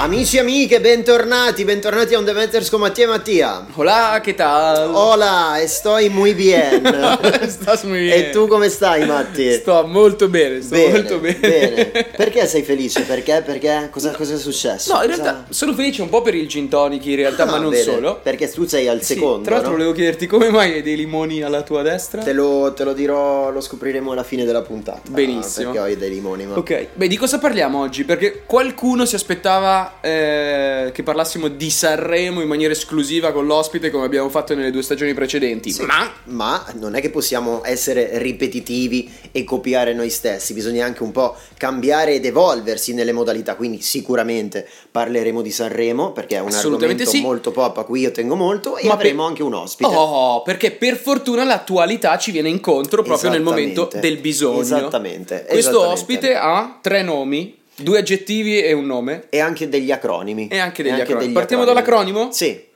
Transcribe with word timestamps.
Amici 0.00 0.36
e 0.36 0.40
amiche, 0.40 0.80
bentornati, 0.80 1.64
bentornati 1.64 2.14
a 2.14 2.18
On 2.18 2.24
The 2.24 2.32
Matters 2.32 2.70
con 2.70 2.78
Mattia 2.78 3.02
e 3.02 3.06
Mattia. 3.08 3.66
Hola, 3.74 4.20
¿qué 4.22 4.32
tal? 4.32 4.94
Hola, 4.94 5.60
estoy 5.60 6.08
muy 6.08 6.34
bien. 6.34 6.86
Estás 7.42 7.82
muy 7.82 8.02
bien. 8.02 8.16
E 8.16 8.30
tu 8.30 8.46
come 8.46 8.68
stai, 8.68 9.04
Matti? 9.06 9.54
Sto 9.54 9.84
molto 9.88 10.28
bene, 10.28 10.62
sto 10.62 10.76
bene, 10.76 10.92
molto 10.92 11.18
bene. 11.18 11.38
bene. 11.40 11.84
Perché 12.16 12.46
sei 12.46 12.62
felice? 12.62 13.02
Perché? 13.02 13.42
Perché? 13.44 13.88
Cosa, 13.90 14.12
cosa 14.12 14.34
è 14.34 14.38
successo? 14.38 14.94
No, 14.94 15.02
in 15.02 15.10
Cosa- 15.10 15.22
realtà 15.22 15.44
sono 15.48 15.74
felice 15.74 16.00
un 16.02 16.10
po' 16.10 16.22
per 16.22 16.36
il 16.36 16.46
gin 16.46 16.68
tonic 16.68 17.04
in 17.06 17.16
realtà, 17.16 17.42
Ah, 17.42 17.46
ma 17.46 17.58
non 17.58 17.70
bene, 17.70 17.82
solo. 17.82 18.20
Perché 18.22 18.48
tu 18.48 18.66
sei 18.66 18.86
al 18.86 19.02
Sì, 19.02 19.14
secondo, 19.14 19.42
tra 19.42 19.54
l'altro 19.54 19.72
no? 19.72 19.78
volevo 19.78 19.94
chiederti 19.96 20.28
come 20.28 20.48
mai 20.50 20.74
hai 20.74 20.82
dei 20.82 20.94
limoni 20.94 21.42
alla 21.42 21.62
tua 21.62 21.82
destra? 21.82 22.22
Te 22.22 22.32
lo, 22.32 22.72
te 22.72 22.84
lo 22.84 22.92
dirò, 22.92 23.50
lo 23.50 23.60
scopriremo 23.60 24.12
alla 24.12 24.22
fine 24.22 24.44
della 24.44 24.62
puntata. 24.62 25.00
Benissimo. 25.10 25.72
Perché 25.72 25.92
ho 25.92 25.96
dei 25.98 26.10
limoni, 26.10 26.46
ma... 26.46 26.56
Ok, 26.56 26.86
beh, 26.94 27.08
di 27.08 27.16
cosa 27.16 27.40
parliamo 27.40 27.80
oggi? 27.80 28.04
Perché 28.04 28.44
qualcuno 28.46 29.04
si 29.04 29.16
aspettava 29.16 29.86
eh, 30.00 30.90
che 30.92 31.02
parlassimo 31.02 31.48
di 31.48 31.70
Sanremo 31.70 32.40
in 32.40 32.48
maniera 32.48 32.72
esclusiva 32.72 33.32
con 33.32 33.46
l'ospite 33.46 33.90
come 33.90 34.04
abbiamo 34.04 34.28
fatto 34.28 34.54
nelle 34.54 34.70
due 34.70 34.82
stagioni 34.82 35.14
precedenti. 35.14 35.70
Sì, 35.70 35.82
Ma 35.82 36.10
ma 36.24 36.64
non 36.74 36.94
è 36.94 37.00
che 37.00 37.10
possiamo 37.10 37.62
essere 37.64 38.18
ripetitivi 38.18 39.10
e 39.32 39.44
copiare 39.44 39.94
noi 39.94 40.10
stessi, 40.10 40.52
bisogna 40.54 40.84
anche 40.84 41.02
un 41.02 41.12
po' 41.12 41.36
cambiare 41.56 42.14
ed 42.14 42.24
evolversi 42.24 42.94
nelle 42.94 43.12
modalità, 43.12 43.56
quindi 43.56 43.80
sicuramente 43.80 44.68
parleremo 44.90 45.42
di 45.42 45.50
Sanremo 45.50 46.12
perché 46.12 46.36
è 46.36 46.40
un 46.40 46.52
argomento 46.52 47.04
sì. 47.06 47.20
molto 47.20 47.50
pop 47.50 47.76
a 47.78 47.84
cui 47.84 48.00
io 48.00 48.12
tengo 48.12 48.34
molto 48.34 48.76
e 48.76 48.86
Ma 48.86 48.94
avremo 48.94 49.22
per- 49.22 49.28
anche 49.28 49.42
un 49.42 49.54
ospite. 49.54 49.90
Oh, 49.92 50.42
perché 50.42 50.70
per 50.72 50.96
fortuna 50.96 51.44
l'attualità 51.44 52.16
ci 52.18 52.30
viene 52.30 52.48
incontro 52.48 53.02
proprio 53.02 53.30
nel 53.30 53.42
momento 53.42 53.88
del 54.00 54.18
bisogno. 54.18 54.60
Esattamente, 54.60 55.44
Questo 55.48 55.70
esattamente. 55.70 55.92
ospite 55.92 56.34
ha 56.34 56.78
tre 56.80 57.02
nomi, 57.02 57.57
due 57.78 57.98
aggettivi 57.98 58.62
e 58.62 58.72
un 58.72 58.86
nome. 58.86 59.26
E 59.30 59.40
anche 59.40 59.68
degli 59.68 59.90
acronimi. 59.90 60.48
E 60.48 60.58
anche 60.58 60.82
degli 60.82 61.00
acronimi. 61.00 61.32
Partiamo 61.32 61.64
dall'acronimo? 61.64 62.30
Sì. 62.32 62.66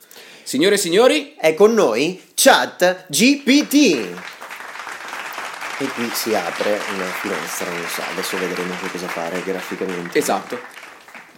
Signore 0.44 0.74
e 0.74 0.78
signori, 0.78 1.34
È 1.38 1.54
con 1.54 1.72
noi 1.72 2.20
Chat 2.34 3.06
GPT. 3.08 3.74
E 5.78 5.86
qui 5.94 6.08
si 6.12 6.34
apre 6.34 6.80
una 6.94 7.06
finestra, 7.06 7.70
non 7.70 7.86
so, 7.88 8.02
adesso 8.12 8.38
vedremo 8.38 8.74
che 8.80 8.90
cosa 8.90 9.08
fare 9.08 9.42
graficamente. 9.44 10.18
esatto. 10.18 10.58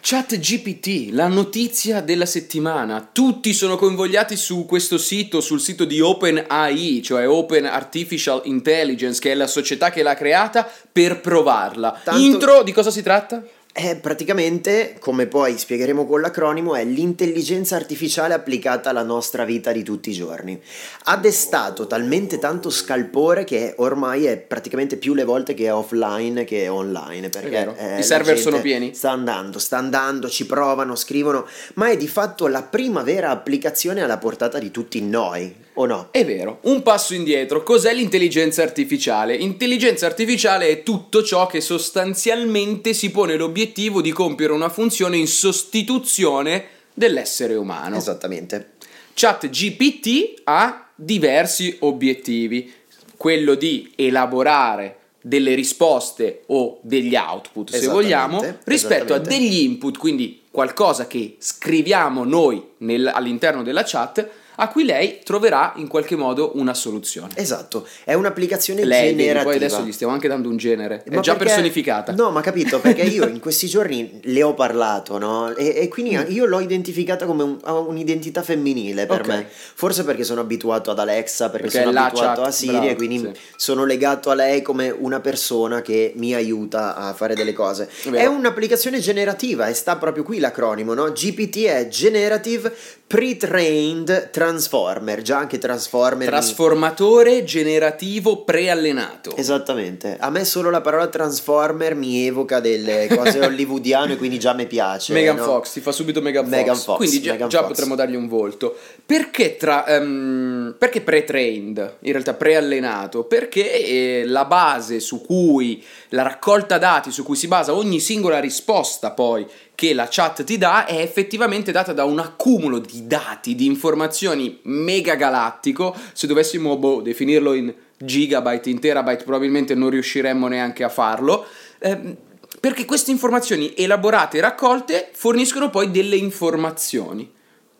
Chat 0.06 0.38
GPT, 0.38 1.12
la 1.12 1.28
notizia 1.28 2.02
della 2.02 2.26
settimana. 2.26 3.08
Tutti 3.10 3.54
sono 3.54 3.76
convogliati 3.76 4.36
su 4.36 4.66
questo 4.66 4.98
sito, 4.98 5.40
sul 5.40 5.60
sito 5.60 5.86
di 5.86 5.98
OpenAI, 5.98 7.00
cioè 7.02 7.26
Open 7.26 7.64
Artificial 7.64 8.42
Intelligence, 8.44 9.18
che 9.18 9.32
è 9.32 9.34
la 9.34 9.46
società 9.46 9.88
che 9.88 10.02
l'ha 10.02 10.14
creata, 10.14 10.70
per 10.92 11.22
provarla. 11.22 11.98
Tanto- 12.04 12.20
Intro, 12.20 12.62
di 12.62 12.72
cosa 12.72 12.90
si 12.90 13.00
tratta? 13.02 13.42
È 13.76 13.96
praticamente, 13.96 14.94
come 15.00 15.26
poi 15.26 15.58
spiegheremo 15.58 16.06
con 16.06 16.20
l'acronimo, 16.20 16.76
è 16.76 16.84
l'intelligenza 16.84 17.74
artificiale 17.74 18.32
applicata 18.32 18.90
alla 18.90 19.02
nostra 19.02 19.44
vita 19.44 19.72
di 19.72 19.82
tutti 19.82 20.10
i 20.10 20.12
giorni. 20.12 20.62
Ha 21.06 21.16
destato 21.16 21.88
talmente 21.88 22.38
tanto 22.38 22.70
scalpore 22.70 23.42
che 23.42 23.74
ormai 23.78 24.26
è 24.26 24.36
praticamente 24.36 24.96
più 24.96 25.12
le 25.12 25.24
volte 25.24 25.54
che 25.54 25.64
è 25.64 25.74
offline 25.74 26.44
che 26.44 26.68
online. 26.68 27.30
Perché 27.30 27.50
vero. 27.50 27.74
eh, 27.76 27.98
I 27.98 28.04
server 28.04 28.38
sono 28.38 28.60
pieni. 28.60 28.94
Sta 28.94 29.10
andando, 29.10 29.58
sta 29.58 29.76
andando, 29.76 30.28
ci 30.28 30.46
provano, 30.46 30.94
scrivono, 30.94 31.44
ma 31.74 31.88
è 31.88 31.96
di 31.96 32.06
fatto 32.06 32.46
la 32.46 32.62
prima 32.62 33.02
vera 33.02 33.30
applicazione 33.30 34.02
alla 34.02 34.18
portata 34.18 34.60
di 34.60 34.70
tutti 34.70 35.02
noi, 35.02 35.52
o 35.74 35.86
no? 35.86 36.08
È 36.10 36.24
vero, 36.24 36.58
un 36.62 36.82
passo 36.82 37.14
indietro. 37.14 37.62
Cos'è 37.62 37.92
l'intelligenza 37.92 38.62
artificiale? 38.62 39.34
Intelligenza 39.34 40.06
artificiale 40.06 40.68
è 40.68 40.82
tutto 40.82 41.22
ciò 41.22 41.46
che 41.46 41.60
sostanzialmente 41.60 42.92
si 42.92 43.10
pone 43.10 43.36
l'obiettivo 43.36 44.00
di 44.00 44.12
compiere 44.12 44.52
una 44.52 44.68
funzione 44.68 45.16
in 45.16 45.26
sostituzione 45.26 46.66
dell'essere 46.92 47.54
umano. 47.54 47.96
Esattamente. 47.96 48.72
Chat 49.14 49.48
GPT 49.48 50.42
ha 50.44 50.88
diversi 50.94 51.76
obiettivi. 51.80 52.72
Quello 53.16 53.54
di 53.54 53.92
elaborare 53.96 54.98
delle 55.20 55.54
risposte 55.54 56.42
o 56.48 56.78
degli 56.82 57.14
output, 57.14 57.74
se 57.74 57.86
vogliamo, 57.86 58.44
rispetto 58.64 59.14
a 59.14 59.18
degli 59.18 59.62
input, 59.62 59.96
quindi 59.96 60.42
qualcosa 60.50 61.06
che 61.06 61.36
scriviamo 61.38 62.24
noi 62.24 62.62
nel- 62.78 63.10
all'interno 63.12 63.62
della 63.62 63.84
chat, 63.84 64.28
a 64.56 64.68
cui 64.68 64.84
lei 64.84 65.20
troverà 65.24 65.72
in 65.76 65.88
qualche 65.88 66.16
modo 66.16 66.52
una 66.54 66.74
soluzione. 66.74 67.32
Esatto, 67.34 67.86
è 68.04 68.14
un'applicazione 68.14 68.84
Lei, 68.84 69.10
generativa. 69.16 69.42
poi 69.44 69.56
adesso 69.56 69.82
gli 69.82 69.92
stiamo 69.92 70.12
anche 70.12 70.28
dando 70.28 70.48
un 70.48 70.56
genere, 70.56 71.02
è 71.04 71.14
Ma 71.14 71.20
già 71.20 71.32
perché- 71.32 71.48
personificata. 71.48 72.12
No, 72.12 72.30
ma 72.30 72.40
capito, 72.40 72.80
perché 72.80 73.02
io 73.02 73.26
in 73.28 73.40
questi 73.40 73.66
giorni 73.66 74.20
le 74.22 74.42
ho 74.42 74.54
parlato, 74.54 75.18
no? 75.18 75.54
E, 75.54 75.74
e 75.76 75.88
quindi 75.88 76.16
Mm. 76.16 76.22
io 76.28 76.46
l'ho 76.46 76.60
identificata 76.60 77.26
come 77.26 77.42
un- 77.42 77.58
un'identità 77.64 78.42
femminile 78.42 79.06
per 79.06 79.20
Ok. 79.20 79.26
me. 79.26 79.46
Forse 79.48 80.04
perché 80.04 80.24
sono 80.24 80.40
abituato 80.40 80.90
ad 80.90 80.98
Alexa, 80.98 81.50
perché, 81.50 81.68
Perché 81.68 81.84
sono 81.86 81.96
è 81.98 82.00
abituato 82.02 82.40
chat, 82.42 82.48
a 82.48 82.52
Siri 82.52 82.72
bravo, 82.72 82.88
e 82.88 82.94
quindi 82.94 83.18
sì. 83.18 83.32
sono 83.56 83.84
legato 83.84 84.30
a 84.30 84.34
lei 84.34 84.62
come 84.62 84.90
una 84.90 85.20
persona 85.20 85.82
che 85.82 86.12
mi 86.16 86.34
aiuta 86.34 86.94
a 86.94 87.12
fare 87.14 87.34
delle 87.34 87.52
cose. 87.52 87.88
È. 88.04 88.08
È 88.10 88.26
un'applicazione 88.26 88.98
generativa 89.00 89.66
e 89.68 89.74
sta 89.74 89.96
proprio 89.96 90.22
qui 90.22 90.38
l'acronimo, 90.38 90.94
no? 90.94 91.10
GPT 91.12 91.64
è 91.64 91.88
Generative 91.88 92.74
Pre-Trained 93.06 94.30
Transformer, 94.30 95.22
già 95.22 95.38
anche 95.38 95.58
Transformer. 95.58 96.18
mi- 96.18 96.24
Trasformatore 96.24 97.44
generativo 97.44 98.42
preallenato. 98.44 99.36
Esattamente, 99.36 100.16
a 100.18 100.30
me 100.30 100.44
solo 100.44 100.70
la 100.70 100.80
parola 100.80 101.06
Transformer 101.06 101.94
mi 101.94 102.26
evoca 102.26 102.60
delle 102.60 103.06
cose 103.14 103.38
hollywoodiane, 103.44 104.16
quindi 104.16 104.38
già 104.38 104.52
mi 104.54 104.66
piace. 104.66 105.12
Megan 105.12 105.36
no? 105.36 105.44
Fox, 105.44 105.72
ti 105.72 105.80
fa 105.80 105.92
subito 105.92 106.20
Megan, 106.22 106.46
Megan 106.48 106.74
Fox. 106.74 106.84
Fox, 106.84 106.96
Quindi 106.96 107.20
già, 107.20 107.32
Megan 107.32 107.48
già 107.48 107.58
Fox. 107.58 107.68
potremmo 107.68 107.94
dargli 107.94 108.16
un 108.16 108.26
volto. 108.26 108.76
Perché, 109.04 109.56
tra, 109.56 109.86
ehm, 109.86 110.74
perché 110.78 111.00
pre-trained? 111.02 111.96
In 112.00 112.12
realtà 112.12 112.34
preallenato? 112.34 113.24
Perché 113.24 113.84
eh, 113.84 114.22
la 114.26 114.44
base 114.46 114.98
su 115.00 115.20
cui, 115.20 115.84
la 116.08 116.22
raccolta 116.22 116.78
dati 116.78 117.10
su 117.12 117.22
cui 117.22 117.36
si 117.36 117.48
basa 117.48 117.74
ogni 117.74 118.00
singola 118.00 118.40
risposta 118.40 119.10
poi 119.12 119.46
che 119.74 119.92
la 119.92 120.08
chat 120.10 120.44
ti 120.44 120.56
dà 120.58 120.86
è 120.86 121.00
effettivamente 121.00 121.72
data 121.72 121.92
da 121.92 122.04
un 122.04 122.18
accumulo 122.18 122.78
di 122.78 123.06
dati, 123.06 123.54
di 123.54 123.66
informazioni 123.66 124.60
mega 124.62 125.14
galattico. 125.14 125.94
Se 126.12 126.26
dovessimo 126.26 126.76
boh, 126.76 127.00
definirlo 127.00 127.54
in 127.54 127.74
gigabyte, 127.96 128.70
in 128.70 128.80
terabyte, 128.80 129.24
probabilmente 129.24 129.74
non 129.74 129.90
riusciremmo 129.90 130.46
neanche 130.46 130.84
a 130.84 130.88
farlo. 130.88 131.46
Ehm, 131.80 132.16
perché 132.60 132.84
queste 132.84 133.10
informazioni 133.10 133.74
elaborate 133.76 134.38
e 134.38 134.40
raccolte 134.40 135.10
forniscono 135.12 135.70
poi 135.70 135.90
delle 135.90 136.16
informazioni. 136.16 137.30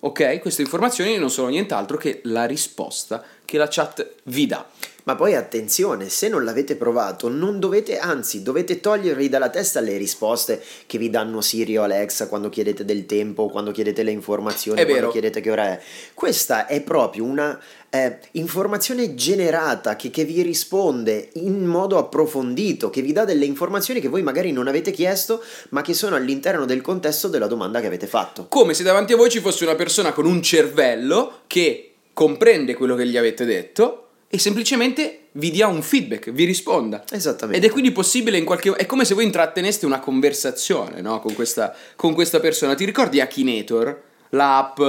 Ok? 0.01 0.41
Queste 0.41 0.63
informazioni 0.63 1.17
non 1.17 1.31
sono 1.31 1.49
nient'altro 1.49 1.97
che 1.97 2.21
la 2.25 2.45
risposta 2.45 3.25
che 3.45 3.57
la 3.57 3.69
chat 3.71 4.15
vi 4.25 4.47
dà. 4.47 4.67
Ma 5.05 5.17
poi 5.17 5.35
attenzione, 5.35 6.09
se 6.09 6.29
non 6.29 6.45
l'avete 6.45 6.77
provato, 6.77 7.29
non 7.29 7.59
dovete, 7.61 7.99
anzi, 7.99 8.43
dovete 8.43 8.81
togliervi 8.81 9.29
dalla 9.29 9.51
testa 9.51 9.81
le 9.81 9.99
risposte 9.99 10.63
che 10.87 10.97
vi 10.97 11.11
danno 11.11 11.43
Siri 11.43 11.77
o 11.77 11.83
Alexa 11.83 12.27
quando 12.27 12.49
chiedete 12.49 12.87
del 12.87 13.05
tempo, 13.05 13.49
quando 13.49 13.71
chiedete 13.71 14.03
le 14.03 14.13
informazioni, 14.13 14.81
È 14.81 14.85
quando 14.85 15.01
vero. 15.01 15.13
chiedete 15.13 15.43
che 15.43 15.51
ora 15.51 15.73
è. 15.73 15.81
Questa 16.15 16.67
è 16.67 16.81
proprio 16.81 17.25
una 17.25 17.61
eh, 17.91 18.19
informazione 18.33 19.15
generata 19.15 19.95
che, 19.95 20.11
che 20.11 20.25
vi 20.25 20.41
risponde 20.41 21.29
in 21.35 21.67
modo 21.67 21.99
approfondito, 21.99 22.89
che 22.89 23.03
vi 23.03 23.13
dà 23.13 23.27
delle 23.27 23.45
informazioni 23.45 24.01
che 24.01 24.09
voi 24.09 24.23
magari 24.23 24.53
non 24.53 24.69
avete 24.69 24.91
chiesto, 24.91 25.43
ma 25.69 25.83
che 25.83 25.93
sono 25.93 26.17
all'interno 26.17 26.65
del 26.65 26.81
contesto 26.81 27.29
della 27.29 27.47
domanda 27.47 27.81
che 27.81 27.87
avete 27.87 28.07
fatto. 28.07 28.47
Come 28.49 28.73
se 28.73 28.83
davanti 28.83 29.13
a 29.13 29.17
voi 29.17 29.29
ci 29.29 29.41
fosse 29.41 29.65
una 29.65 29.75
persona 29.75 30.15
con 30.15 30.25
un 30.25 30.41
cervello 30.41 31.41
che 31.47 31.91
comprende 32.15 32.75
quello 32.75 32.95
che 32.95 33.07
gli 33.07 33.19
avete 33.19 33.45
detto 33.45 34.04
e 34.35 34.39
semplicemente 34.41 35.29
vi 35.33 35.53
dia 35.53 35.69
un 35.69 35.81
feedback, 35.81 36.33
vi 36.33 36.45
risponda. 36.45 37.05
Esattamente. 37.09 37.65
Ed 37.65 37.71
è 37.71 37.73
quindi 37.73 37.93
possibile 37.93 38.37
in 38.37 38.45
qualche 38.45 38.73
è 38.73 38.85
come 38.85 39.05
se 39.05 39.15
voi 39.15 39.23
intratteneste 39.23 39.87
una 39.87 40.01
conversazione 40.01 41.01
no? 41.01 41.21
con, 41.21 41.35
questa, 41.35 41.73
con 41.95 42.15
questa 42.15 42.41
persona. 42.41 42.75
Ti 42.75 42.85
ricordi 42.85 43.21
Akinator, 43.21 44.03
l'app 44.31 44.81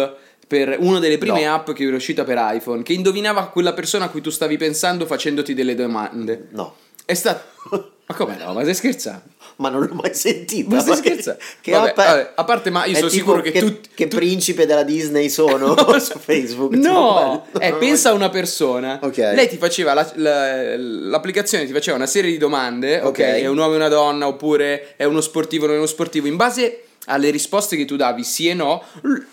per 0.47 0.77
una 0.79 0.97
delle 0.97 1.19
prime 1.19 1.45
No. 1.45 1.53
app 1.53 1.71
che 1.73 1.83
era 1.83 1.95
uscita 1.95 2.23
per 2.23 2.39
iPhone, 2.39 2.81
che 2.81 2.93
indovinava 2.93 3.49
quella 3.49 3.73
persona 3.73 4.05
a 4.05 4.09
cui 4.09 4.21
tu 4.21 4.31
stavi 4.31 4.57
pensando 4.57 5.05
facendoti 5.05 5.53
delle 5.53 5.75
domande? 5.75 6.47
No, 6.49 6.75
È 7.05 7.13
stato 7.13 7.43
Ma 8.07 8.13
come 8.15 8.37
no? 8.37 8.53
Ma 8.53 8.61
stai 8.61 8.75
scherzando? 8.75 9.21
ma 9.57 9.69
non 9.69 9.85
l'ho 9.85 9.93
mai 9.93 10.13
sentita. 10.13 10.75
Ma 10.75 10.81
stai 10.81 10.95
Ma 10.95 10.99
che- 11.01 11.09
scherzando? 11.11 11.39
Che 11.61 11.71
Vabbè, 11.71 11.89
app 11.91 11.99
è? 11.99 12.05
vabbè, 12.05 12.31
a 12.35 12.43
parte, 12.43 12.69
ma 12.69 12.85
io 12.85 12.95
sono 12.95 13.07
sicuro 13.09 13.41
che, 13.41 13.51
che, 13.51 13.59
tutti 13.61 13.89
che 13.95 14.07
tu- 14.09 14.17
principe 14.17 14.65
della 14.65 14.83
Disney 14.83 15.29
sono 15.29 15.75
su 15.99 16.19
Facebook. 16.19 16.73
No, 16.73 17.47
eh, 17.59 17.73
pensa 17.79 18.09
a 18.09 18.13
una 18.13 18.29
persona. 18.29 18.99
Ok. 19.01 19.17
Lei 19.17 19.47
ti 19.47 19.55
faceva 19.57 19.93
la- 19.93 20.11
la- 20.15 20.75
l'applicazione 20.77 21.65
ti 21.65 21.71
faceva 21.71 21.95
una 21.95 22.05
serie 22.05 22.31
di 22.31 22.37
domande, 22.37 22.99
ok? 22.99 23.17
È 23.19 23.47
un 23.47 23.57
uomo 23.57 23.73
e 23.73 23.75
una 23.77 23.87
donna 23.87 24.27
oppure 24.27 24.93
è 24.97 25.05
uno 25.05 25.21
sportivo 25.21 25.63
o 25.63 25.67
non 25.67 25.75
è 25.75 25.79
uno 25.79 25.87
sportivo. 25.87 26.27
In 26.27 26.35
base 26.35 26.81
alle 27.05 27.29
risposte 27.29 27.77
che 27.77 27.85
tu 27.85 27.95
davi 27.95 28.23
sì 28.23 28.47
e 28.49 28.55
no, 28.55 28.83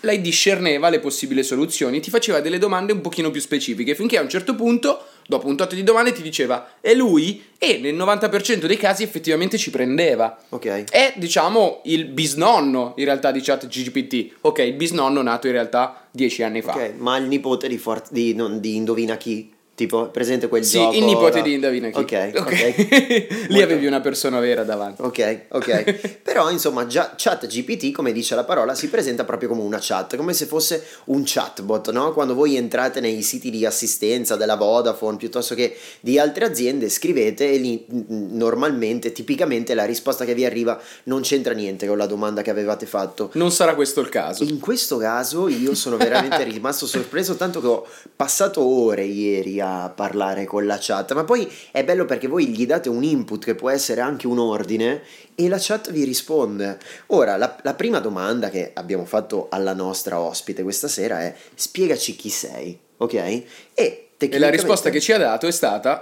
lei 0.01 0.21
discerneva 0.21 0.89
le 0.89 0.99
possibili 0.99 1.43
soluzioni, 1.43 1.99
ti 1.99 2.11
faceva 2.11 2.39
delle 2.39 2.59
domande 2.59 2.93
un 2.93 3.01
pochino 3.01 3.29
più 3.31 3.41
specifiche 3.41 3.95
finché 3.95 4.17
a 4.17 4.21
un 4.21 4.29
certo 4.29 4.53
punto 4.55 5.02
dopo 5.27 5.47
un 5.47 5.55
tot 5.55 5.73
di 5.73 5.83
domande 5.83 6.11
ti 6.11 6.21
diceva 6.21 6.73
è 6.81 6.93
lui 6.93 7.43
e 7.57 7.77
nel 7.81 7.95
90% 7.95 8.65
dei 8.65 8.77
casi 8.77 9.03
effettivamente 9.03 9.57
ci 9.57 9.69
prendeva. 9.69 10.37
Ok. 10.49 10.85
È 10.89 11.13
diciamo 11.15 11.81
il 11.85 12.05
bisnonno 12.05 12.93
in 12.97 13.05
realtà 13.05 13.31
di 13.31 13.41
ChatGPT. 13.41 14.35
Ok, 14.41 14.59
il 14.59 14.73
bisnonno 14.73 15.21
nato 15.21 15.47
in 15.47 15.53
realtà 15.53 16.07
dieci 16.11 16.43
anni 16.43 16.61
fa. 16.61 16.71
Ok, 16.73 16.93
ma 16.97 17.17
il 17.17 17.25
nipote 17.27 17.67
di, 17.67 17.77
For- 17.77 18.03
di, 18.09 18.33
non- 18.33 18.59
di 18.59 18.75
Indovina 18.75 19.15
chi? 19.17 19.52
Tipo, 19.75 20.09
presente 20.09 20.47
quel 20.49 20.63
Sì, 20.63 20.77
gioco? 20.77 20.95
il 20.95 21.03
nipote 21.03 21.37
là? 21.37 21.41
di 21.43 21.53
Indovina 21.53 21.89
chi. 21.89 21.97
Ok, 21.99 22.31
ok. 22.35 22.75
Lì 22.77 23.27
Molto- 23.49 23.63
avevi 23.63 23.87
una 23.87 24.01
persona 24.01 24.39
vera 24.39 24.63
davanti. 24.63 25.01
Ok, 25.01 25.45
ok. 25.49 26.17
Però 26.21 26.51
insomma 26.51 26.85
già 26.85 27.15
chat 27.17 27.47
GPT, 27.47 27.91
come 27.91 28.11
dice 28.11 28.35
la 28.35 28.43
parola, 28.43 28.75
si 28.75 28.87
presenta 28.89 29.23
proprio 29.23 29.49
come 29.49 29.61
una 29.63 29.79
chat, 29.81 30.15
come 30.15 30.33
se 30.33 30.45
fosse 30.45 30.85
un 31.05 31.23
chatbot, 31.25 31.89
no? 31.91 32.13
Quando 32.13 32.35
voi 32.35 32.55
entrate 32.55 32.99
nei 32.99 33.23
siti 33.23 33.49
di 33.49 33.65
assistenza 33.65 34.35
della 34.35 34.55
Vodafone 34.55 35.17
piuttosto 35.17 35.55
che 35.55 35.75
di 36.01 36.19
altre 36.19 36.45
aziende, 36.45 36.87
scrivete 36.87 37.51
e 37.51 37.57
lì 37.57 37.85
normalmente, 38.09 39.11
tipicamente 39.11 39.73
la 39.73 39.85
risposta 39.85 40.23
che 40.23 40.35
vi 40.35 40.45
arriva 40.45 40.79
non 41.05 41.21
c'entra 41.21 41.53
niente 41.53 41.87
con 41.87 41.97
la 41.97 42.05
domanda 42.05 42.43
che 42.43 42.51
avevate 42.51 42.85
fatto. 42.85 43.31
Non 43.33 43.51
sarà 43.51 43.73
questo 43.73 44.01
il 44.01 44.09
caso. 44.09 44.43
In 44.43 44.59
questo 44.59 44.97
caso 44.97 45.47
io 45.47 45.73
sono 45.73 45.97
veramente 45.97 46.43
rimasto 46.45 46.85
sorpreso, 46.85 47.35
tanto 47.35 47.59
che 47.59 47.67
ho 47.67 47.87
passato 48.15 48.61
ore 48.63 49.03
ieri 49.03 49.61
a 49.63 49.89
parlare 49.89 50.45
con 50.45 50.65
la 50.65 50.77
chat, 50.79 51.13
ma 51.13 51.23
poi 51.23 51.51
è 51.71 51.83
bello 51.83 52.05
perché 52.05 52.27
voi 52.27 52.47
gli 52.47 52.65
date 52.65 52.89
un 52.89 53.03
input 53.03 53.43
che 53.43 53.55
può 53.55 53.69
essere 53.69 54.01
anche 54.01 54.27
un 54.27 54.39
ordine 54.39 55.01
e 55.35 55.47
la 55.47 55.57
chat 55.59 55.91
vi 55.91 56.03
risponde. 56.03 56.77
Ora, 57.07 57.37
la, 57.37 57.57
la 57.63 57.73
prima 57.73 57.99
domanda 57.99 58.49
che 58.49 58.71
abbiamo 58.73 59.05
fatto 59.05 59.47
alla 59.49 59.73
nostra 59.73 60.19
ospite 60.19 60.63
questa 60.63 60.87
sera 60.87 61.21
è 61.21 61.33
spiegaci 61.55 62.15
chi 62.15 62.29
sei, 62.29 62.77
ok? 62.97 63.13
E, 63.13 63.43
E 63.73 63.79
la 63.79 64.17
tecnicamente- 64.17 64.55
risposta 64.55 64.89
che 64.89 64.99
ci 65.01 65.11
ha 65.11 65.17
dato 65.17 65.47
è 65.47 65.51
stata 65.51 65.99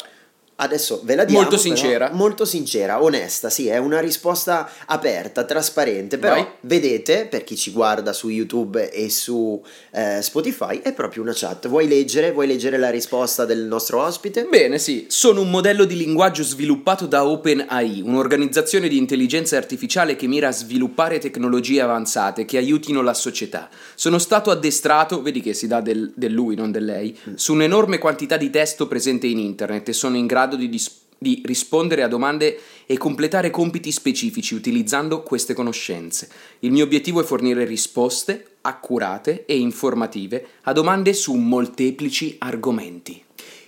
Adesso 0.64 1.02
ve 1.04 1.16
la 1.16 1.26
diamo. 1.26 1.42
Molto 1.42 1.58
però, 1.58 1.76
sincera. 1.76 2.10
molto 2.14 2.46
sincera, 2.46 3.02
onesta, 3.02 3.50
sì, 3.50 3.68
è 3.68 3.78
una 3.78 4.00
risposta 4.00 4.70
aperta, 4.86 5.44
trasparente, 5.44 6.20
però 6.20 6.36
Vai. 6.36 6.46
vedete, 6.62 7.26
per 7.26 7.44
chi 7.44 7.56
ci 7.56 7.72
guarda 7.72 8.14
su 8.14 8.30
YouTube 8.30 8.92
e 8.92 9.10
su 9.10 9.60
eh, 9.92 10.22
Spotify, 10.22 10.82
è 10.82 10.94
proprio 10.94 11.24
una 11.24 11.34
chat. 11.34 11.68
Vuoi 11.68 11.88
leggere? 11.88 12.32
Vuoi 12.32 12.46
leggere 12.46 12.78
la 12.78 12.92
risposta 12.92 13.44
del 13.46 13.62
nostro 13.62 14.04
ospite? 14.04 14.46
Bene, 14.50 14.78
sì, 14.78 15.08
sono 15.10 15.42
un 15.42 15.50
modello 15.50 15.84
di 15.86 15.98
linguaggio 15.98 16.44
sviluppato 16.44 17.08
da 17.08 17.26
OpenAI, 17.26 18.02
un'organizzazione 18.06 18.88
di 18.88 18.98
intelligenza 18.98 19.58
artificiale 19.58 20.16
che 20.16 20.28
mira 20.28 20.50
a 20.50 20.52
sviluppare 20.52 21.18
tecnologie 21.18 21.82
avanzate 21.82 22.46
che 22.46 22.58
aiutino 22.58 23.02
la 23.02 23.16
società. 23.16 23.68
Sono 23.96 24.20
stato 24.20 24.52
addestrato, 24.52 25.24
vedi 25.24 25.42
che 25.42 25.56
si 25.56 25.66
dà 25.66 25.82
del, 25.82 26.12
del 26.16 26.32
lui, 26.32 26.56
non 26.56 26.72
del 26.72 26.86
lei, 26.86 27.18
su 27.34 27.54
un'enorme 27.54 27.98
quantità 27.98 28.38
di 28.38 28.52
testo 28.52 28.88
presente 28.88 29.26
in 29.26 29.40
internet 29.40 29.90
e 29.90 29.94
sono 29.94 30.18
in 30.18 30.28
grado 30.28 30.51
di, 30.56 30.70
dis- 30.70 31.00
di 31.18 31.42
rispondere 31.46 32.04
a 32.04 32.08
domande 32.08 32.58
e 32.86 32.98
completare 32.98 33.50
compiti 33.50 33.92
specifici 33.92 34.56
utilizzando 34.56 35.24
queste 35.24 35.54
conoscenze. 35.54 36.30
Il 36.60 36.72
mio 36.72 36.84
obiettivo 36.84 37.22
è 37.22 37.24
fornire 37.24 37.66
risposte 37.66 38.58
accurate 38.62 39.46
e 39.46 39.58
informative 39.58 40.46
a 40.64 40.74
domande 40.74 41.14
su 41.14 41.34
molteplici 41.36 42.36
argomenti. 42.40 43.24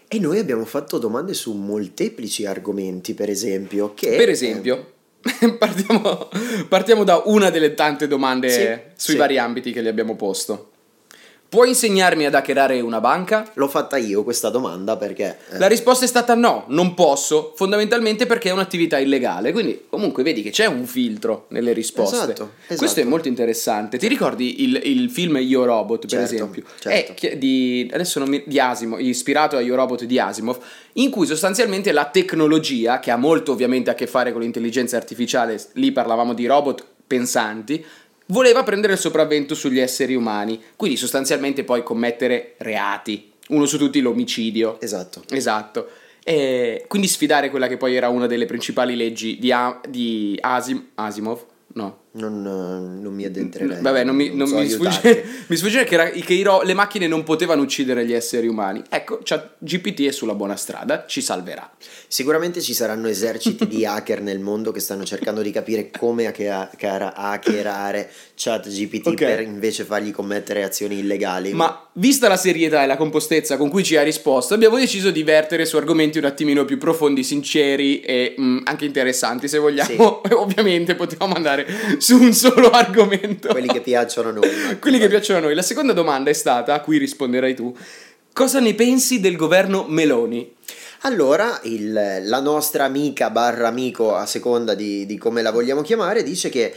E 0.08 0.20
noi 0.20 0.38
abbiamo 0.38 0.66
fatto 0.66 1.00
domande 1.00 1.34
su 1.34 1.54
molteplici 1.54 2.46
argomenti, 2.46 3.14
per 3.16 3.30
esempio. 3.30 3.94
Che, 3.96 4.16
Per 4.16 4.30
esempio, 4.30 4.92
partiamo, 5.58 6.30
partiamo 6.68 7.04
da 7.04 7.22
una 7.26 7.50
delle 7.50 7.74
tante 7.74 8.08
domande 8.08 8.50
Sì, 8.50 8.80
sui 8.96 9.14
sì. 9.14 9.20
vari 9.20 9.38
ambiti 9.40 9.72
che 9.72 9.82
gli 9.82 9.88
abbiamo 9.88 10.16
posto. 10.16 10.73
Puoi 11.54 11.68
insegnarmi 11.70 12.26
ad 12.26 12.34
hackerare 12.34 12.82
una 12.82 13.00
banca? 13.00 13.48
l'ho 13.54 13.68
fatta 13.68 13.98
io 13.98 14.24
questa 14.24 14.50
domanda 14.50 14.98
perché... 14.98 15.38
eh, 15.52 15.60
La 15.60 15.68
risposta 15.68 16.04
è 16.04 16.08
stata 16.08 16.34
no, 16.34 16.64
non 16.70 16.96
posso, 16.96 17.54
fondamentalmente 17.56 18.26
perché 18.26 18.50
è 18.50 18.52
un'attività 18.52 18.98
illegale. 18.98 19.52
Quindi, 19.52 19.86
comunque, 19.88 20.24
vedi 20.24 20.42
che 20.42 20.50
c'è 20.50 20.66
un 20.66 20.88
filtro 20.88 21.46
nelle 21.50 21.72
risposte. 21.72 22.16
Esatto, 22.16 22.52
Questo 22.66 22.84
è 22.86 22.88
esatto. 22.88 23.08
molto 23.08 23.28
interessante. 23.28 24.00
Ti 24.00 24.08
ricordi 24.08 24.64
il, 24.64 24.82
il 24.84 25.12
film 25.12 25.38
Io 25.38 25.64
Robot, 25.64 26.00
per 26.00 26.10
Certo, 26.10 26.34
esempio? 26.34 26.64
certo. 26.80 27.28
È 27.28 27.38
di, 27.38 27.88
adesso 27.94 28.18
non 28.18 28.30
mi, 28.30 28.42
di 28.48 28.60
Asimov, 28.60 29.00
ispirato 29.00 29.56
a 29.56 29.62
Io 29.62 29.76
Robot 29.76 30.06
di 30.06 30.18
Asimov, 30.18 30.58
in 30.94 31.12
cui 31.12 31.28
sostanzialmente 31.28 31.92
la 31.92 32.06
tecnologia, 32.06 33.00
che 33.00 33.12
ha 33.12 33.16
molto 33.18 33.52
ovviamente 33.52 33.92
a 33.92 33.94
che 33.94 34.08
fare 34.08 34.32
con 34.32 34.42
l'intelligenza 34.42 34.98
artificiale, 34.98 35.64
lì 35.74 35.92
parlavamo 35.92 36.34
di 36.34 36.48
robot 36.48 36.84
pensanti, 37.06 37.86
voleva 38.28 38.64
prendere 38.64 38.94
il 38.94 39.00
sopravvento 39.00 39.56
sugli 39.56 39.80
esseri 39.80 40.16
umani, 40.16 40.62
quindi 40.76 40.98
sostanzialmente 40.98 41.64
poi 41.64 41.84
commettere 41.84 42.56
reati. 42.58 43.32
Uno 43.50 43.66
su 43.66 43.78
tutti 43.78 44.00
l'omicidio. 44.00 44.80
Esatto. 44.80 45.24
Esatto. 45.30 45.90
E 46.24 46.86
quindi 46.88 47.08
sfidare 47.08 47.50
quella 47.50 47.68
che 47.68 47.78
poi 47.78 47.96
era 47.96 48.08
una 48.08 48.28
delle 48.28 48.46
principali 48.46 48.96
leggi 48.96 49.38
di, 49.38 49.52
A- 49.52 49.80
di 49.88 50.38
Asim- 50.40 50.86
Asimov. 50.96 51.44
No. 51.74 51.98
Non, 52.16 52.46
eh, 52.46 53.02
non 53.02 53.12
mi 53.14 53.26
addentrerei. 53.26 53.82
Vabbè, 53.82 54.04
non 54.04 54.16
mi, 54.16 54.36
non 54.36 54.46
so 54.48 54.58
mi 54.60 54.70
sfugge, 54.70 55.26
mi 55.48 55.56
sfugge 55.56 55.84
che, 55.84 55.94
era- 55.96 56.10
che 56.10 56.42
ro- 56.44 56.62
le 56.62 56.76
macchine 56.76 57.08
non 57.08 57.24
potevano 57.24 57.64
uccidere 57.64 58.06
gli 58.06 58.14
esseri 58.14 58.46
umani. 58.48 58.84
Ecco, 58.88 59.22
cioè, 59.24 59.50
GPT 59.58 60.06
è 60.08 60.12
sulla 60.12 60.36
buona 60.36 60.56
strada, 60.56 61.06
ci 61.08 61.22
salverà. 61.22 61.72
Sicuramente 62.08 62.62
ci 62.62 62.76
saranno 62.76 63.08
eserciti 63.08 63.66
di 63.68 63.84
hacker 63.88 64.22
nel 64.22 64.40
mondo 64.40 64.72
che 64.72 64.80
stanno 64.80 65.04
cercando 65.06 65.42
di 65.42 65.50
capire 65.50 65.90
come 65.90 66.32
cara- 66.32 67.16
hackerare 67.16 68.12
chat 68.36 68.68
GPT 68.70 69.08
Ok. 69.08 69.16
per 69.16 69.42
invece 69.42 69.84
fargli 69.84 70.12
commettere 70.12 70.64
azioni 70.64 71.00
illegali. 71.00 71.54
Ma 71.54 71.88
vista 71.94 72.28
la 72.28 72.38
serietà 72.38 72.84
e 72.84 72.86
la 72.88 72.96
compostezza 72.98 73.58
con 73.58 73.70
cui 73.70 73.84
ci 73.84 73.96
ha 73.98 74.04
risposto, 74.04 74.54
abbiamo 74.54 74.78
deciso 74.78 75.10
di 75.10 75.24
vertere 75.24 75.66
su 75.66 75.78
argomenti 75.78 76.20
un 76.20 76.26
attimino 76.26 76.64
più 76.66 76.78
profondi, 76.78 77.24
sinceri 77.24 78.02
e 78.02 78.36
mm, 78.40 78.60
anche 78.66 78.86
interessanti, 78.86 79.48
se 79.48 79.58
vogliamo. 79.58 80.22
E 80.24 80.34
ovviamente 80.36 80.94
potevamo 80.94 81.34
andare 81.34 81.66
su 82.04 82.18
un 82.22 82.34
solo 82.34 82.70
argomento. 82.70 83.48
quelli 83.48 83.70
che 83.70 83.80
piacciono 83.80 84.28
a 84.30 84.32
noi. 84.34 84.50
Quelli 84.80 85.00
che 85.00 85.08
piacciono 85.08 85.40
a 85.40 85.42
noi. 85.42 85.56
La 85.56 85.62
seconda 85.62 85.94
domanda 85.94 86.30
è 86.30 86.34
stata, 86.34 86.74
a 86.74 86.82
cui 86.82 86.98
risponderai 86.98 87.56
tu, 87.56 87.74
cosa 88.34 88.60
ne 88.60 88.74
pensi 88.74 89.22
del 89.22 89.38
governo 89.38 89.86
Meloni? 89.88 90.54
Allora, 91.04 91.62
il- 91.64 92.22
la 92.24 92.42
nostra 92.42 92.84
amica 92.84 93.30
barra 93.30 93.70
amico, 93.70 94.16
a 94.16 94.26
seconda 94.26 94.74
di, 94.74 95.06
di 95.06 95.18
come 95.18 95.42
la 95.42 95.52
vogliamo 95.52 95.82
chiamare, 95.82 96.24
dice 96.24 96.50
che 96.50 96.74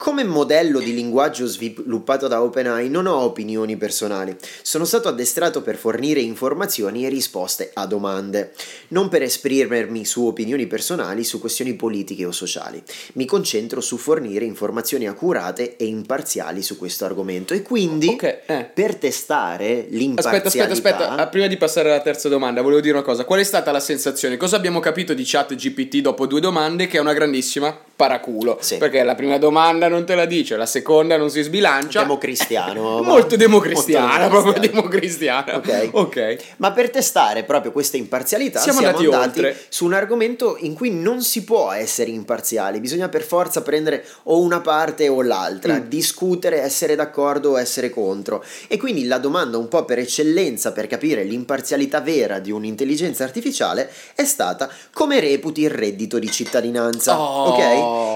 come 0.00 0.24
modello 0.24 0.78
di 0.78 0.94
linguaggio 0.94 1.44
sviluppato 1.44 2.26
da 2.26 2.42
OpenAI 2.42 2.88
non 2.88 3.04
ho 3.04 3.16
opinioni 3.16 3.76
personali. 3.76 4.34
Sono 4.62 4.86
stato 4.86 5.08
addestrato 5.08 5.60
per 5.60 5.76
fornire 5.76 6.20
informazioni 6.20 7.04
e 7.04 7.10
risposte 7.10 7.70
a 7.74 7.84
domande, 7.84 8.54
non 8.88 9.10
per 9.10 9.20
esprimermi 9.20 10.06
su 10.06 10.24
opinioni 10.24 10.66
personali 10.66 11.22
su 11.22 11.38
questioni 11.38 11.74
politiche 11.74 12.24
o 12.24 12.32
sociali. 12.32 12.82
Mi 13.12 13.26
concentro 13.26 13.82
su 13.82 13.98
fornire 13.98 14.46
informazioni 14.46 15.06
accurate 15.06 15.76
e 15.76 15.84
imparziali 15.84 16.62
su 16.62 16.78
questo 16.78 17.04
argomento 17.04 17.52
e 17.52 17.60
quindi 17.60 18.08
Ok, 18.08 18.22
eh. 18.46 18.70
per 18.72 18.94
testare 18.94 19.84
l'imparzialità 19.90 20.46
Aspetta, 20.46 20.72
aspetta, 20.72 20.96
aspetta. 21.04 21.22
Ah, 21.22 21.26
Prima 21.26 21.46
di 21.46 21.58
passare 21.58 21.90
alla 21.90 22.00
terza 22.00 22.30
domanda, 22.30 22.62
volevo 22.62 22.80
dire 22.80 22.94
una 22.94 23.04
cosa. 23.04 23.26
Qual 23.26 23.38
è 23.38 23.44
stata 23.44 23.70
la 23.70 23.80
sensazione? 23.80 24.38
Cosa 24.38 24.56
abbiamo 24.56 24.80
capito 24.80 25.12
di 25.12 25.24
chat 25.26 25.54
GPT 25.54 25.98
dopo 25.98 26.26
due 26.26 26.40
domande? 26.40 26.86
Che 26.86 26.96
è 26.96 27.00
una 27.00 27.12
grandissima 27.12 27.88
paraculo. 28.00 28.56
Sì. 28.62 28.78
Perché 28.78 29.02
la 29.02 29.14
prima 29.14 29.36
domanda 29.36 29.86
non 29.88 30.06
te 30.06 30.14
la 30.14 30.24
dice, 30.24 30.56
la 30.56 30.64
seconda 30.64 31.18
non 31.18 31.28
si 31.28 31.42
sbilancia. 31.42 32.00
Democristiano. 32.00 33.02
Molto 33.04 33.36
democristiana, 33.36 34.28
Molto 34.28 34.42
proprio 34.52 34.68
democristiana. 34.70 35.56
Ok. 35.56 35.88
Ok. 35.92 36.36
Ma 36.56 36.72
per 36.72 36.88
testare 36.88 37.44
proprio 37.44 37.72
questa 37.72 37.98
imparzialità 37.98 38.60
Siamo 38.60 38.78
siamo, 38.80 38.96
andati 38.98 39.40
andati, 39.44 39.56
su 39.68 39.84
un 39.84 39.92
argomento 39.92 40.56
in 40.60 40.72
cui 40.74 40.90
non 40.90 41.20
si 41.22 41.44
può 41.44 41.70
essere 41.72 42.10
imparziali, 42.10 42.80
bisogna 42.80 43.10
per 43.10 43.22
forza 43.22 43.60
prendere 43.60 44.02
o 44.24 44.40
una 44.40 44.60
parte 44.60 45.08
o 45.08 45.20
l'altra, 45.20 45.74
Mm. 45.74 45.88
discutere, 45.88 46.62
essere 46.62 46.94
d'accordo 46.96 47.50
o 47.50 47.58
essere 47.58 47.90
contro. 47.90 48.42
E 48.68 48.78
quindi 48.78 49.06
la 49.06 49.18
domanda 49.18 49.58
un 49.58 49.68
po' 49.68 49.84
per 49.84 49.98
eccellenza 49.98 50.72
per 50.72 50.86
capire 50.86 51.22
l'imparzialità 51.24 52.00
vera 52.00 52.38
di 52.38 52.50
un'intelligenza 52.50 53.24
artificiale 53.24 53.90
è 54.14 54.24
stata 54.24 54.70
come 54.92 55.20
reputi 55.20 55.60
il 55.62 55.70
reddito 55.70 56.18
di 56.18 56.30
cittadinanza, 56.30 57.18
Oh. 57.20 57.48
ok? 57.50 57.58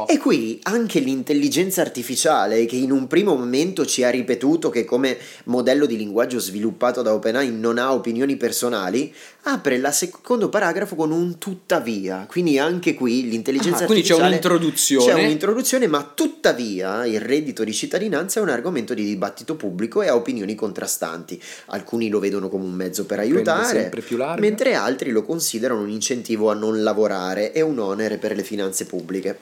E 0.06 0.18
qui 0.18 0.60
anche 0.64 1.00
l'intelligenza 1.00 1.80
artificiale 1.80 2.66
che 2.66 2.76
in 2.76 2.90
un 2.90 3.06
primo 3.06 3.34
momento 3.34 3.84
ci 3.86 4.02
ha 4.02 4.10
ripetuto 4.10 4.70
che 4.70 4.84
come 4.84 5.16
modello 5.44 5.86
di 5.86 5.96
linguaggio 5.96 6.38
sviluppato 6.38 7.02
da 7.02 7.14
OpenAI 7.14 7.50
non 7.50 7.78
ha 7.78 7.92
opinioni 7.92 8.36
personali, 8.36 9.12
apre 9.44 9.76
il 9.76 9.88
secondo 9.92 10.48
paragrafo 10.48 10.94
con 10.94 11.10
un 11.10 11.38
tuttavia. 11.38 12.26
Quindi 12.28 12.58
anche 12.58 12.94
qui 12.94 13.28
l'intelligenza 13.28 13.84
Ah, 13.84 13.86
quindi 13.86 14.04
c'è 14.04 14.14
artificiale 14.14 14.28
un'introduzione. 14.28 15.12
C'è 15.12 15.24
un'introduzione, 15.24 15.86
ma 15.86 16.12
tuttavia 16.14 17.06
il 17.06 17.20
reddito 17.20 17.64
di 17.64 17.72
cittadinanza 17.72 18.40
è 18.40 18.42
un 18.42 18.48
argomento 18.48 18.94
di 18.94 19.04
dibattito 19.04 19.56
pubblico 19.56 20.02
e 20.02 20.08
ha 20.08 20.14
opinioni 20.14 20.54
contrastanti. 20.54 21.40
Alcuni 21.66 22.08
lo 22.08 22.18
vedono 22.18 22.48
come 22.48 22.64
un 22.64 22.72
mezzo 22.72 23.04
per 23.04 23.18
aiutare, 23.18 23.80
sempre 23.80 24.00
più 24.00 24.16
larga. 24.16 24.40
mentre 24.40 24.74
altri 24.74 25.10
lo 25.10 25.22
considerano 25.22 25.82
un 25.82 25.90
incentivo 25.90 26.50
a 26.50 26.54
non 26.54 26.82
lavorare 26.82 27.52
e 27.52 27.60
un 27.60 27.78
onere 27.78 28.18
per 28.18 28.34
le 28.34 28.42
finanze 28.42 28.86
pubbliche. 28.86 29.38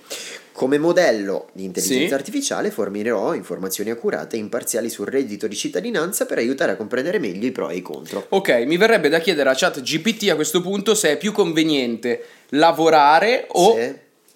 Come 0.52 0.76
modello 0.78 1.49
di 1.52 1.64
intelligenza 1.64 2.09
Sì. 2.09 2.14
artificiale 2.14 2.71
fornirò 2.71 3.35
informazioni 3.35 3.90
accurate 3.90 4.37
e 4.37 4.38
imparziali 4.38 4.90
sul 4.90 5.06
reddito 5.06 5.47
di 5.47 5.56
cittadinanza 5.56 6.26
per 6.26 6.38
aiutare 6.38 6.73
a 6.73 6.76
comprendere 6.76 7.18
meglio 7.18 7.47
i 7.47 7.52
pro 7.52 7.71
e 7.71 7.76
i 7.76 7.82
contro. 7.82 8.26
Ok, 8.28 8.62
mi 8.66 8.76
verrebbe 8.76 9.09
da 9.09 9.18
chiedere 9.18 9.49
a 9.49 9.54
chat 9.56 9.80
GPT 9.80 10.28
a 10.28 10.35
questo 10.35 10.61
punto 10.61 10.94
se 10.94 11.12
è 11.12 11.16
più 11.16 11.32
conveniente 11.32 12.23
lavorare 12.50 13.47
o 13.49 13.75
Sì. 13.76 13.94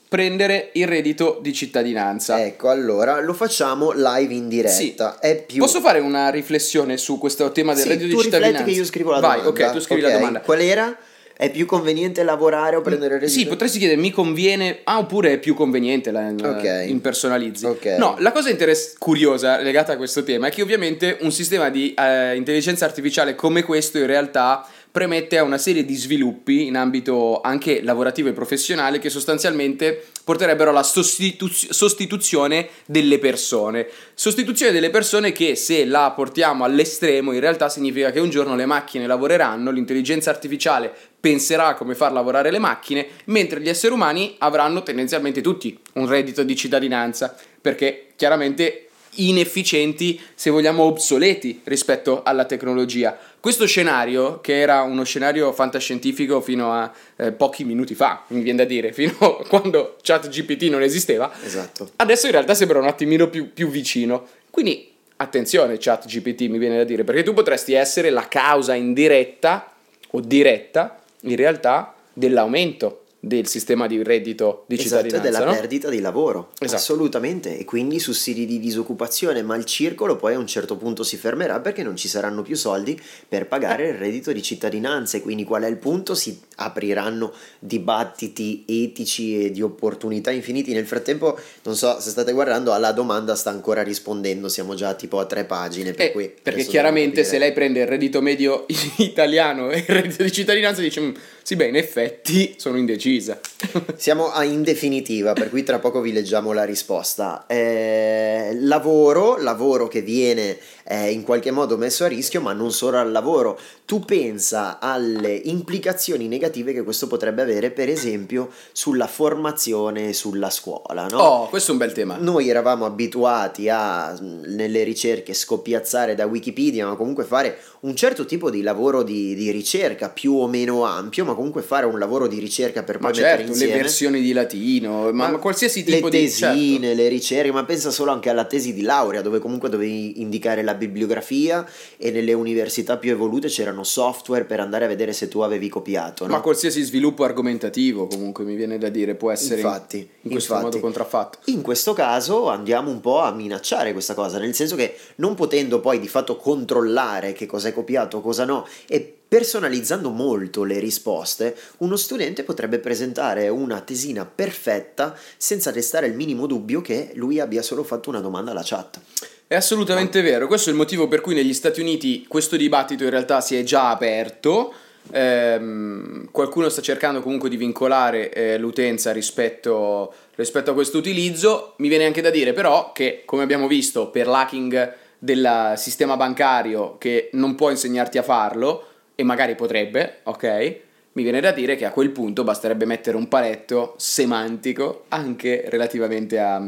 prendere 0.09 0.71
il 0.75 0.87
reddito 0.87 1.39
di 1.43 1.53
cittadinanza. 1.53 2.43
Ecco, 2.43 2.71
allora 2.71 3.21
lo 3.21 3.35
facciamo 3.35 3.93
live 3.95 4.33
in 4.33 4.49
diretta. 4.49 5.19
È 5.19 5.43
più 5.45 5.59
Posso 5.59 5.81
fare 5.81 5.99
una 5.99 6.31
riflessione 6.31 6.97
su 6.97 7.19
questo 7.19 7.53
tema 7.53 7.75
del 7.75 7.83
Sì, 7.83 7.89
reddito 7.91 8.09
tu 8.09 8.17
di 8.17 8.23
rifletti 8.23 8.37
cittadinanza? 8.37 8.65
che 8.73 8.79
io 8.79 8.85
scrivo 8.87 9.11
la 9.11 9.21
Vai, 9.21 9.41
domanda. 9.43 9.67
ok, 9.67 9.73
tu 9.73 9.81
scrivi 9.81 10.03
Ok, 10.03 10.09
la 10.09 10.15
domanda. 10.17 10.41
Qual 10.41 10.61
era? 10.61 10.97
È 11.39 11.51
più 11.51 11.67
conveniente 11.67 12.23
lavorare 12.23 12.77
o 12.77 12.81
prendere 12.81 13.17
il 13.17 13.21
reddito? 13.21 13.39
Sì, 13.39 13.47
potresti 13.47 13.79
chiedere 13.79 14.01
mi 14.01 14.11
conviene, 14.11 14.79
ah, 14.85 14.99
oppure 14.99 15.33
è 15.33 15.39
più 15.39 15.53
conveniente 15.53 16.11
la 16.11 16.33
Ok. 16.43 16.85
impersonalizzi. 16.87 17.67
Ok. 17.67 17.85
No, 17.99 18.17
la 18.21 18.33
cosa 18.33 18.49
interess- 18.49 18.97
curiosa 18.97 19.59
legata 19.59 19.93
a 19.93 19.97
questo 19.99 20.25
tema 20.25 20.47
è 20.47 20.51
che 20.51 20.63
ovviamente 20.63 21.19
un 21.21 21.31
sistema 21.31 21.69
di 21.69 21.93
eh, 21.93 22.35
intelligenza 22.37 22.87
artificiale 22.87 23.35
come 23.35 23.65
questo 23.65 23.99
in 23.99 24.07
realtà 24.07 24.67
premette 24.91 25.37
a 25.37 25.43
una 25.43 25.59
serie 25.59 25.85
di 25.85 25.95
sviluppi 25.95 26.69
in 26.69 26.77
ambito 26.77 27.43
anche 27.43 27.83
lavorativo 27.83 28.31
e 28.31 28.33
professionale 28.33 28.99
che 28.99 29.11
sostanzialmente 29.11 30.05
porterebbero 30.27 30.71
alla 30.71 30.83
sostituz- 30.83 31.71
sostituzione 31.71 32.71
delle 32.85 33.21
persone. 33.21 33.87
Sostituzione 34.13 34.73
delle 34.73 34.91
persone 34.91 35.31
che 35.31 35.55
se 35.55 35.85
la 35.85 36.11
portiamo 36.11 36.65
all'estremo 36.65 37.31
in 37.31 37.39
realtà 37.39 37.69
significa 37.69 38.11
che 38.11 38.19
un 38.19 38.29
giorno 38.29 38.57
le 38.57 38.67
macchine 38.67 39.07
lavoreranno, 39.07 39.71
l'intelligenza 39.71 40.31
artificiale 40.31 40.93
penserà 41.21 41.75
come 41.75 41.95
far 41.95 42.11
lavorare 42.11 42.51
le 42.51 42.59
macchine, 42.59 43.07
mentre 43.27 43.61
gli 43.61 43.69
esseri 43.69 43.95
umani 43.95 44.35
avranno 44.39 44.83
tendenzialmente 44.83 45.41
tutti 45.41 45.79
un 45.93 46.09
reddito 46.09 46.43
di 46.43 46.57
cittadinanza, 46.57 47.33
perché 47.61 48.09
chiaramente 48.17 48.89
inefficienti, 49.17 50.21
se 50.35 50.51
vogliamo 50.51 50.83
obsoleti 50.83 51.61
rispetto 51.65 52.25
alla 52.25 52.47
tecnologia. 52.47 53.17
Questo 53.47 53.67
scenario, 53.67 54.41
che 54.41 54.59
era 54.59 54.83
uno 54.83 55.05
scenario 55.05 55.53
fantascientifico 55.53 56.41
fino 56.41 56.73
a 56.73 56.91
eh, 57.15 57.31
pochi 57.31 57.63
minuti 57.63 57.95
fa, 57.95 58.25
mi 58.31 58.41
viene 58.41 58.59
da 58.59 58.65
dire, 58.65 58.93
fino 58.93 59.13
a 59.21 59.37
quando 59.47 59.99
ChatGPT 60.03 60.63
non 60.63 60.83
esisteva, 60.83 61.31
Esatto. 61.45 61.91
adesso 61.95 62.27
in 62.27 62.33
realtà 62.33 62.55
sembra 62.55 62.81
un 62.81 62.89
attimino 62.89 63.29
più, 63.29 63.53
più 63.53 63.69
vicino. 63.69 64.27
Quindi 64.51 64.91
attenzione 65.19 65.77
ChatGPT 65.79 66.41
mi 66.49 66.59
viene 66.59 66.79
da 66.79 66.83
dire, 66.83 67.05
perché 67.05 67.23
tu 67.23 67.35
potresti 67.35 67.73
essere 67.75 68.11
la 68.11 68.27
causa 68.27 68.75
indiretta 68.75 69.73
o 70.11 70.21
diretta 70.21 71.01
in 71.21 71.37
realtà 71.37 71.95
dell'aumento 72.13 73.05
del 73.19 73.47
sistema 73.49 73.87
di 73.89 74.03
reddito 74.03 74.65
di 74.69 74.77
Esatto, 74.79 75.03
cittadinanza. 75.09 75.39
della 75.41 75.45
no? 75.51 75.59
perdita 75.59 75.89
di 75.89 76.01
lavoro, 76.01 76.51
Esatto. 76.61 76.77
assolutamente, 76.81 77.59
e 77.59 77.65
quindi 77.65 77.99
sussidi 77.99 78.47
di 78.47 78.61
disoccupazione, 78.61 79.43
ma 79.43 79.57
il 79.57 79.65
circolo 79.65 80.17
poi 80.17 80.35
a 80.35 80.39
un 80.39 80.47
certo 80.47 80.77
punto 80.77 81.03
si 81.03 81.17
fermerà 81.17 81.59
perché 81.61 81.83
non 81.83 81.97
ci 81.97 82.07
saranno 82.09 82.43
più 82.43 82.55
soldi 82.57 83.01
per 83.29 83.47
pagare 83.49 83.89
il 83.89 83.95
reddito 83.95 84.31
di 84.33 84.43
cittadinanza 84.43 85.17
e 85.17 85.23
quindi 85.23 85.43
qual 85.45 85.63
è 85.65 85.67
il 85.69 85.77
punto? 85.79 86.15
Si 86.15 86.39
apriranno 86.57 87.33
dibattiti 87.59 88.65
etici 88.67 89.45
e 89.47 89.51
di 89.51 89.63
opportunità 89.63 90.31
infiniti. 90.31 90.73
Nel 90.73 90.87
frattempo, 90.87 91.39
non 91.63 91.75
so 91.77 91.99
se 92.01 92.11
state 92.11 92.33
guardando, 92.33 92.73
alla 92.73 92.93
domanda 92.93 93.35
sta 93.35 93.51
ancora 93.51 93.83
rispondendo, 93.83 94.49
siamo 94.49 94.75
già 94.75 94.95
tipo 94.95 95.19
a 95.19 95.25
tre 95.27 95.45
pagine, 95.45 95.93
per 95.93 96.07
Eh, 96.07 96.13
cui 96.13 96.33
perché 96.43 96.65
chiaramente 96.65 97.25
se 97.25 97.39
lei 97.39 97.53
prende 97.53 97.81
il 97.81 97.87
reddito 97.87 98.21
medio 98.21 98.67
italiano 98.99 99.71
e 99.71 99.79
il 99.79 99.85
reddito 99.87 100.23
di 100.23 100.33
cittadinanza 100.33 100.81
dice 100.81 101.01
"Mm, 101.01 101.15
sì 101.47 101.55
beh 101.55 101.69
in 101.69 101.77
effetti 101.77 102.57
sono 102.59 102.77
indecisa 102.77 103.39
Siamo 103.97 104.31
a 104.31 104.45
in 104.45 104.63
definitiva, 104.63 105.33
per 105.33 105.49
cui 105.49 105.63
tra 105.63 105.79
poco 105.79 106.01
vi 106.01 106.13
leggiamo 106.13 106.53
la 106.53 106.65
risposta. 106.65 107.47
Eh, 107.47 108.57
lavoro, 108.61 109.39
lavoro 109.39 109.89
che 109.89 110.03
viene 110.03 110.59
eh, 110.85 111.11
in 111.11 111.23
qualche 111.23 111.51
modo 111.51 111.77
messo 111.77 112.05
a 112.05 112.09
rischio, 112.09 112.41
ma 112.41 112.53
non 112.53 112.71
solo 112.71 112.99
al 112.99 113.11
lavoro. 113.11 113.59
Tu 113.87 114.01
pensa 114.01 114.79
alle 114.79 115.33
implicazioni 115.45 116.29
negative 116.29 116.73
che 116.73 116.83
questo 116.83 117.07
potrebbe 117.07 117.43
avere, 117.43 117.71
per 117.71 117.89
esempio, 117.89 118.51
sulla 118.73 119.07
formazione 119.07 120.09
e 120.09 120.13
sulla 120.13 120.51
scuola, 120.51 121.07
no? 121.07 121.19
oh 121.19 121.49
questo 121.49 121.71
è 121.71 121.73
un 121.73 121.79
bel 121.79 121.93
tema 121.93 122.17
Noi 122.17 122.49
eravamo 122.49 122.85
abituati 122.85 123.69
a, 123.69 124.19
nelle 124.21 124.83
ricerche, 124.83 125.35
scoppiazzare 125.35 126.17
da 126.17 126.27
Wikipedia, 126.27 126.87
ma 126.87 126.97
comunque 126.97 127.23
fare 127.25 127.59
un 127.81 127.95
certo 127.95 128.25
tipo 128.25 128.51
di 128.51 128.63
lavoro 128.63 129.05
di, 129.05 129.37
di 129.37 129.53
ricerca, 129.53 130.09
più 130.09 130.35
o 130.35 130.49
meno 130.49 130.85
ampio, 130.85 131.25
ma 131.25 131.35
comunque 131.37 131.63
fare 131.63 131.87
un 131.87 131.99
lavoro 131.99 132.27
di 132.27 132.41
ricerca 132.41 132.83
per 132.83 132.99
ma 133.01 133.11
poi 133.11 133.21
mettere 133.21 133.29
certo 133.29 133.45
le 133.45 133.51
insieme 133.53 133.77
versioni 133.77 134.21
di 134.21 134.33
latino 134.33 135.13
ma, 135.13 135.29
ma 135.31 135.39
qualsiasi 135.39 135.85
le 135.85 135.97
tipo 135.97 136.09
di 136.09 136.29
certo. 136.29 136.55
tesine, 136.55 136.95
le 136.95 137.09
ricerche, 137.09 137.53
ma 137.53 137.65
pensa 137.65 137.91
solo 137.91 138.11
anche 138.11 138.29
alla 138.29 138.45
tesi 138.45 138.73
di 138.73 138.83
laurea, 138.83 139.23
dove 139.23 139.39
comunque 139.39 139.69
dovevi 139.69 140.21
indicare 140.21 140.63
la 140.63 140.75
bibliografia 140.75 141.67
e 141.97 142.11
nelle 142.11 142.33
università 142.33 142.97
più 142.97 143.11
evolute 143.11 143.49
c'erano 143.49 143.85
software 143.85 144.45
per 144.45 144.61
andare 144.61 144.87
a 144.87 144.89
vedere 144.89 145.13
se 145.13 145.29
tu 145.29 145.41
avevi 145.41 145.69
copiato, 145.69 146.27
no? 146.27 146.33
Ma 146.33 146.41
qualsiasi 146.41 146.83
sviluppo 146.83 147.25
argomentativo, 147.25 148.07
comunque 148.07 148.45
mi 148.45 148.55
viene 148.55 148.79
da 148.79 148.89
dire, 148.89 149.15
può 149.15 149.31
essere 149.31 149.61
in- 149.61 149.67
Infatti, 149.67 150.09
in, 150.23 150.31
questo 150.31 150.53
infatti. 150.53 150.75
modo 150.75 150.81
contraffatto. 150.81 151.39
In 151.47 151.63
questo 151.63 151.93
caso 151.93 152.49
andiamo 152.49 152.91
un 152.91 153.01
po' 153.01 153.21
a 153.21 153.33
minacciare 153.33 153.93
questa 153.93 154.15
cosa, 154.15 154.39
nel 154.39 154.55
senso 154.55 154.77
che 154.77 154.97
non 155.17 155.35
potendo 155.35 155.81
poi 155.81 155.99
di 155.99 156.09
fatto 156.09 156.37
controllare 156.37 157.33
che 157.33 157.47
cosa 157.47 157.69
è 157.69 157.73
copiato, 157.73 158.21
cosa 158.21 158.45
no, 158.45 158.67
e 158.89 159.17
personalizzando 159.29 160.11
molto 160.11 160.63
le 160.65 160.79
risposte, 160.79 161.57
uno 161.79 161.97
studente 161.97 162.45
potrebbe 162.45 162.79
presentare 162.79 163.49
una 163.49 163.81
tesina 163.81 164.25
perfetta 164.25 165.17
senza 165.37 165.71
restare 165.71 166.07
il 166.07 166.15
minimo 166.15 166.47
dubbio 166.47 166.81
che 166.81 167.11
lui 167.15 167.41
abbia 167.41 167.63
solo 167.63 167.83
fatto 167.83 168.09
una 168.09 168.21
domanda 168.21 168.53
alla 168.53 168.63
chat. 168.65 169.01
È 169.49 169.55
assolutamente 169.55 170.23
vero, 170.23 170.47
questo 170.47 170.71
è 170.71 170.73
il 170.73 170.79
motivo 170.79 171.07
per 171.07 171.21
cui 171.21 171.35
negli 171.35 171.55
Stati 171.55 171.81
Uniti 171.81 172.25
questo 172.27 172.57
dibattito 172.57 173.05
in 173.05 173.11
realtà 173.11 173.41
si 173.41 173.57
è 173.57 173.63
già 173.63 173.91
aperto. 173.91 174.73
Ehm, 175.13 176.29
qualcuno 176.33 176.69
sta 176.69 176.83
cercando 176.83 177.21
comunque 177.21 177.49
di 177.49 177.57
vincolare 177.57 178.33
eh, 178.33 178.59
l'utenza 178.59 179.13
rispetto, 179.13 180.13
rispetto 180.35 180.73
a 180.73 180.75
questo 180.75 180.99
utilizzo. 180.99 181.75
Mi 181.79 181.87
viene 181.89 182.07
anche 182.07 182.21
da 182.21 182.31
dire 182.31 182.53
però 182.53 182.91
che, 182.93 183.23
come 183.25 183.45
abbiamo 183.45 183.69
visto, 183.69 184.11
per 184.11 184.27
l'hacking 184.27 184.95
del 185.19 185.75
sistema 185.77 186.17
bancario 186.17 186.99
che 186.99 187.31
non 187.33 187.55
può 187.55 187.71
insegnarti 187.71 188.19
a 188.19 188.23
farlo, 188.23 188.86
e 189.17 189.25
magari 189.25 189.57
potrebbe, 189.57 190.21
ok? 190.23 190.77
Mi 191.13 191.23
viene 191.23 191.41
da 191.41 191.51
dire 191.51 191.75
che 191.75 191.87
a 191.87 191.91
quel 191.91 192.11
punto 192.11 192.45
basterebbe 192.45 192.85
mettere 192.85 193.17
un 193.17 193.27
paletto 193.27 193.95
semantico 193.97 195.07
anche 195.09 195.65
relativamente 195.69 196.39
a, 196.39 196.63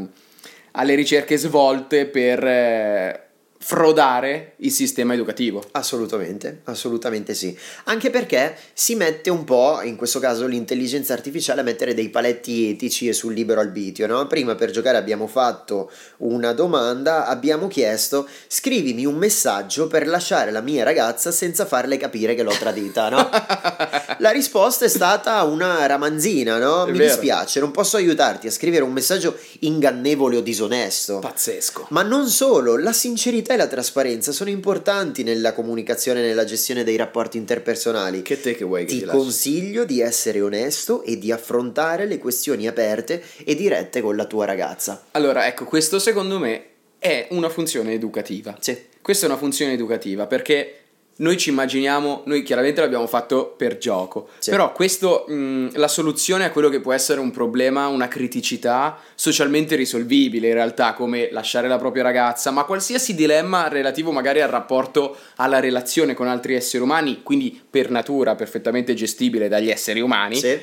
alle 0.73 0.95
ricerche 0.95 1.37
svolte 1.37 2.07
per 2.07 2.45
eh, 2.45 3.28
frodare 3.61 4.55
il 4.59 4.71
sistema 4.71 5.15
educativo. 5.15 5.63
Assolutamente, 5.73 6.61
assolutamente 6.65 7.35
sì. 7.35 7.57
Anche 7.85 8.11
perché 8.11 8.57
si 8.73 8.95
mette 8.95 9.31
un 9.31 9.45
po', 9.45 9.81
in 9.83 9.97
questo 9.97 10.21
caso 10.21 10.47
l'intelligenza 10.47 11.13
artificiale, 11.13 11.61
a 11.61 11.65
mettere 11.65 11.93
dei 11.93 12.09
paletti 12.09 12.71
etici 12.71 13.09
e 13.09 13.13
sul 13.13 13.35
libero 13.35 13.61
arbitrio. 13.61 14.07
No? 14.07 14.27
Prima 14.27 14.55
per 14.55 14.71
giocare 14.71 14.97
abbiamo 14.97 15.27
fatto 15.27 15.91
una 16.19 16.53
domanda, 16.53 17.27
abbiamo 17.27 17.67
chiesto 17.69 18.29
scrivimi 18.47 19.05
un 19.05 19.17
messaggio 19.17 19.87
per 19.87 20.07
lasciare 20.07 20.51
la 20.51 20.61
mia 20.61 20.85
ragazza 20.85 21.31
senza 21.31 21.67
farle 21.67 21.97
capire 21.97 22.35
che 22.35 22.43
l'ho 22.43 22.57
tradita. 22.59 23.09
No? 23.09 23.29
La 24.21 24.31
risposta 24.31 24.85
è 24.85 24.89
stata 24.89 25.43
una 25.45 25.85
ramanzina, 25.87 26.59
no? 26.59 26.87
Mi 26.87 26.99
dispiace, 26.99 27.61
non 27.61 27.71
posso 27.71 27.97
aiutarti 27.97 28.47
a 28.47 28.51
scrivere 28.51 28.83
un 28.83 28.93
messaggio 28.93 29.37
ingannevole 29.61 30.37
o 30.37 30.41
disonesto. 30.41 31.19
Pazzesco. 31.19 31.87
Ma 31.91 32.03
non 32.03 32.29
solo, 32.29 32.77
la 32.77 32.93
sincerità 32.93 33.48
e 33.55 33.57
la 33.57 33.67
trasparenza 33.67 34.33
sono 34.33 34.51
importanti 34.51 35.23
nella 35.23 35.53
comunicazione 35.53 36.21
e 36.21 36.27
nella 36.27 36.45
gestione 36.45 36.85
dei 36.85 36.97
rapporti 36.97 37.39
interpersonali. 37.39 38.23
Che 38.23 38.41
takeaway 38.41 38.85
che 38.85 38.93
Ti 38.93 38.99
ti 39.01 39.05
consiglio 39.07 39.85
di 39.85 40.01
essere 40.01 40.41
onesto 40.41 41.03
e 41.03 41.19
di 41.19 41.33
affrontare 41.33 42.07
le 42.07 42.19
questioni 42.19 42.67
aperte 42.67 43.23
e 43.45 43.55
dirette 43.55 44.01
con 44.01 44.17
la 44.17 44.25
tua 44.27 44.45
ragazza. 44.45 45.07
Allora, 45.13 45.47
ecco, 45.47 45.65
questo 45.65 45.99
secondo 45.99 46.39
me 46.39 46.65
è 46.99 47.29
una 47.31 47.49
funzione 47.49 47.93
educativa. 47.93 48.57
Sì. 48.61 48.77
Questa 49.01 49.27
è 49.27 49.29
una 49.29 49.39
funzione 49.39 49.73
educativa 49.73 50.27
perché 50.27 50.78
noi 51.21 51.37
ci 51.37 51.51
immaginiamo, 51.51 52.23
noi 52.27 52.43
chiaramente 52.43 52.81
l'abbiamo 52.81 53.07
fatto 53.07 53.55
per 53.57 53.79
gioco, 53.79 54.29
Sì. 54.39 54.51
però 54.51 54.73
questo, 54.73 55.25
mh, 55.27 55.71
la 55.75 55.89
soluzione 55.89 56.45
a 56.45 56.51
quello 56.51 56.69
che 56.69 56.81
può 56.81 56.93
essere 56.93 57.21
un 57.21 57.31
problema, 57.31 57.87
una 57.89 58.09
criticità 58.09 58.99
socialmente 59.15 59.75
risolvibile 59.77 60.49
in 60.49 60.55
realtà, 60.55 60.93
come 60.93 61.29
lasciare 61.33 61.67
la 61.69 61.77
propria 61.79 62.03
ragazza, 62.05 62.51
ma 62.51 62.65
qualsiasi 62.65 63.15
dilemma 63.15 63.69
relativo 63.69 64.13
magari 64.13 64.41
al 64.41 64.49
rapporto, 64.49 65.17
alla 65.37 65.59
relazione 65.61 66.15
con 66.15 66.29
altri 66.29 66.55
esseri 66.55 66.83
umani, 66.83 67.23
quindi 67.23 67.61
per 67.69 67.91
natura 67.91 68.35
perfettamente 68.37 68.95
gestibile 68.95 69.49
dagli 69.49 69.71
esseri 69.71 70.01
umani, 70.01 70.37
Sì. 70.37 70.57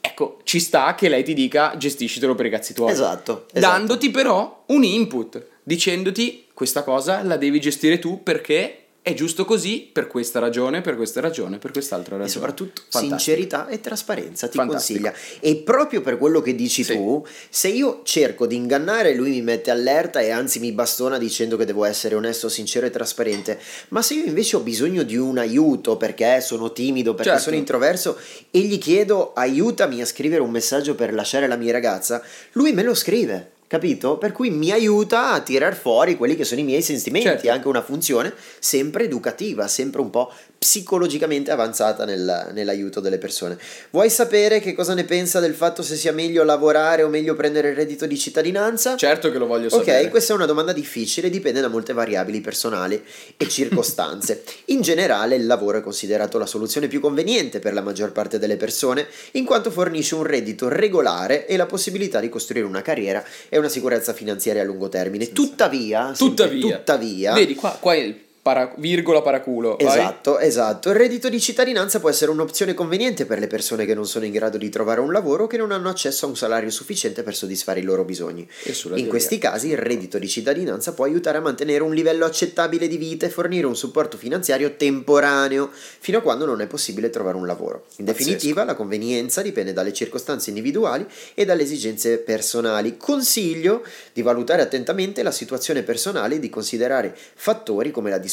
ecco, 0.00 0.38
ci 0.44 0.58
sta 0.58 0.94
che 0.94 1.08
lei 1.08 1.22
ti 1.22 1.34
dica 1.34 1.74
gestiscitelo 1.76 2.34
per 2.34 2.46
i 2.46 2.50
cazzi 2.50 2.72
tuoi 2.74 2.92
Esatto, 2.92 3.46
esatto. 3.52 3.60
dandoti 3.60 4.10
però 4.10 4.64
un 4.68 4.84
input, 4.84 5.46
dicendoti 5.62 6.46
questa 6.54 6.82
cosa 6.82 7.22
la 7.22 7.36
devi 7.36 7.60
gestire 7.60 7.98
tu 7.98 8.22
perché 8.22 8.81
è 9.04 9.14
giusto 9.14 9.44
così 9.44 9.88
per 9.92 10.06
questa 10.06 10.38
ragione, 10.38 10.80
per 10.80 10.94
questa 10.94 11.20
ragione, 11.20 11.58
per 11.58 11.72
quest'altra 11.72 12.16
ragione. 12.16 12.28
E 12.30 12.32
soprattutto 12.32 12.82
Fantastico. 12.88 13.18
sincerità 13.18 13.66
e 13.66 13.80
trasparenza 13.80 14.46
ti 14.46 14.56
Fantastico. 14.56 15.00
consiglia. 15.10 15.38
E 15.40 15.56
proprio 15.56 16.00
per 16.02 16.16
quello 16.18 16.40
che 16.40 16.54
dici 16.54 16.84
Sì. 16.84 16.94
tu, 16.94 17.26
se 17.50 17.66
io 17.66 18.02
cerco 18.04 18.46
di 18.46 18.54
ingannare, 18.54 19.14
lui 19.14 19.30
mi 19.30 19.42
mette 19.42 19.72
allerta 19.72 20.20
e 20.20 20.30
anzi 20.30 20.60
mi 20.60 20.70
bastona 20.70 21.18
dicendo 21.18 21.56
che 21.56 21.64
devo 21.64 21.84
essere 21.84 22.14
onesto, 22.14 22.48
sincero 22.48 22.86
e 22.86 22.90
trasparente. 22.90 23.58
Ma 23.88 24.02
se 24.02 24.14
io 24.14 24.24
invece 24.24 24.54
ho 24.54 24.60
bisogno 24.60 25.02
di 25.02 25.16
un 25.16 25.36
aiuto 25.38 25.96
perché 25.96 26.40
sono 26.40 26.70
timido, 26.72 27.14
perché 27.14 27.30
Certo. 27.30 27.44
sono 27.46 27.56
introverso 27.56 28.16
e 28.52 28.60
gli 28.60 28.78
chiedo 28.78 29.32
aiutami 29.34 30.00
a 30.00 30.06
scrivere 30.06 30.42
un 30.42 30.50
messaggio 30.50 30.94
per 30.94 31.12
lasciare 31.12 31.48
la 31.48 31.56
mia 31.56 31.72
ragazza, 31.72 32.22
lui 32.52 32.72
me 32.72 32.84
lo 32.84 32.94
scrive. 32.94 33.50
Capito? 33.72 34.18
Per 34.18 34.32
cui 34.32 34.50
mi 34.50 34.70
aiuta 34.70 35.32
a 35.32 35.40
tirar 35.40 35.74
fuori 35.74 36.18
quelli 36.18 36.36
che 36.36 36.44
sono 36.44 36.60
i 36.60 36.64
miei 36.64 36.82
sentimenti, 36.82 37.26
Certo. 37.26 37.50
anche 37.50 37.68
una 37.68 37.80
funzione 37.80 38.34
sempre 38.58 39.04
educativa, 39.04 39.66
sempre 39.66 40.02
un 40.02 40.10
po' 40.10 40.30
psicologicamente 40.62 41.50
avanzata 41.50 42.04
nel- 42.04 42.50
nell'aiuto 42.52 43.00
delle 43.00 43.18
persone. 43.18 43.58
Vuoi 43.90 44.08
sapere 44.08 44.60
che 44.60 44.74
cosa 44.74 44.94
ne 44.94 45.02
pensa 45.02 45.40
del 45.40 45.54
fatto 45.54 45.82
se 45.82 45.96
sia 45.96 46.12
meglio 46.12 46.44
lavorare 46.44 47.02
o 47.02 47.08
meglio 47.08 47.34
prendere 47.34 47.70
il 47.70 47.74
reddito 47.74 48.06
di 48.06 48.16
cittadinanza? 48.16 48.94
Certo 48.96 49.32
che 49.32 49.38
lo 49.38 49.46
voglio 49.46 49.66
Ok, 49.66 49.84
sapere. 49.84 50.08
questa 50.08 50.32
è 50.32 50.36
una 50.36 50.46
domanda 50.46 50.72
difficile, 50.72 51.30
dipende 51.30 51.60
da 51.60 51.66
molte 51.66 51.92
variabili 51.92 52.40
personali 52.40 53.02
e 53.36 53.48
circostanze. 53.48 54.44
In 54.66 54.82
generale 54.82 55.34
il 55.34 55.46
lavoro 55.46 55.78
è 55.78 55.80
considerato 55.82 56.38
la 56.38 56.46
soluzione 56.46 56.86
più 56.86 57.00
conveniente 57.00 57.58
per 57.58 57.72
la 57.74 57.80
maggior 57.82 58.12
parte 58.12 58.38
delle 58.38 58.56
persone, 58.56 59.08
in 59.32 59.44
quanto 59.44 59.72
fornisce 59.72 60.14
un 60.14 60.22
reddito 60.22 60.68
regolare 60.68 61.46
e 61.48 61.56
la 61.56 61.66
possibilità 61.66 62.20
di 62.20 62.28
costruire 62.28 62.64
una 62.66 62.82
carriera 62.82 63.24
e 63.48 63.58
una 63.58 63.68
sicurezza 63.68 64.12
finanziaria 64.12 64.62
a 64.62 64.64
lungo 64.64 64.88
termine. 64.88 65.32
Tuttavia, 65.32 66.14
sempre 66.14 66.26
Tuttavia. 66.46 66.76
tuttavia 66.76 67.32
Vedi, 67.32 67.56
qua, 67.56 67.76
qua 67.80 67.94
è 67.94 67.98
il 67.98 68.14
para- 68.42 68.74
virgola 68.76 69.22
paraculo. 69.22 69.76
vai. 69.80 69.86
Esatto, 69.86 70.38
esatto. 70.40 70.90
Il 70.90 70.96
reddito 70.96 71.28
di 71.28 71.40
cittadinanza 71.40 72.00
può 72.00 72.10
essere 72.10 72.32
un'opzione 72.32 72.74
conveniente 72.74 73.24
per 73.24 73.38
le 73.38 73.46
persone 73.46 73.86
che 73.86 73.94
non 73.94 74.06
sono 74.06 74.24
in 74.24 74.32
grado 74.32 74.58
di 74.58 74.68
trovare 74.68 75.00
un 75.00 75.12
lavoro 75.12 75.44
o 75.44 75.46
che 75.46 75.56
non 75.56 75.70
hanno 75.70 75.88
accesso 75.88 76.26
a 76.26 76.28
un 76.28 76.36
salario 76.36 76.68
sufficiente 76.70 77.22
per 77.22 77.36
soddisfare 77.36 77.78
i 77.78 77.84
loro 77.84 78.04
bisogni. 78.04 78.46
E 78.64 78.74
In 78.96 79.06
questi 79.06 79.38
casi 79.38 79.68
il 79.68 79.78
reddito 79.78 80.18
di 80.18 80.28
cittadinanza 80.28 80.92
può 80.92 81.04
aiutare 81.04 81.38
a 81.38 81.40
mantenere 81.40 81.84
un 81.84 81.94
livello 81.94 82.24
accettabile 82.24 82.88
di 82.88 82.96
vita 82.96 83.26
e 83.26 83.30
fornire 83.30 83.66
un 83.66 83.76
supporto 83.76 84.16
finanziario 84.16 84.74
temporaneo 84.74 85.70
fino 85.72 86.18
a 86.18 86.20
quando 86.20 86.44
non 86.44 86.60
è 86.60 86.66
possibile 86.66 87.10
trovare 87.10 87.36
un 87.36 87.46
lavoro. 87.46 87.84
In 87.98 88.06
Pazzesco. 88.06 88.24
definitiva, 88.24 88.64
la 88.64 88.74
convenienza 88.74 89.40
dipende 89.40 89.72
dalle 89.72 89.92
circostanze 89.92 90.50
individuali 90.50 91.06
e 91.34 91.44
dalle 91.44 91.62
esigenze 91.62 92.18
personali. 92.18 92.96
Consiglio 92.96 93.84
di 94.12 94.22
valutare 94.22 94.62
attentamente 94.62 95.22
la 95.22 95.30
situazione 95.30 95.82
personale 95.84 96.34
e 96.34 96.38
di 96.40 96.50
considerare 96.50 97.16
fattori 97.34 97.92
come 97.92 98.10
la 98.10 98.18
disponibilità 98.18 98.30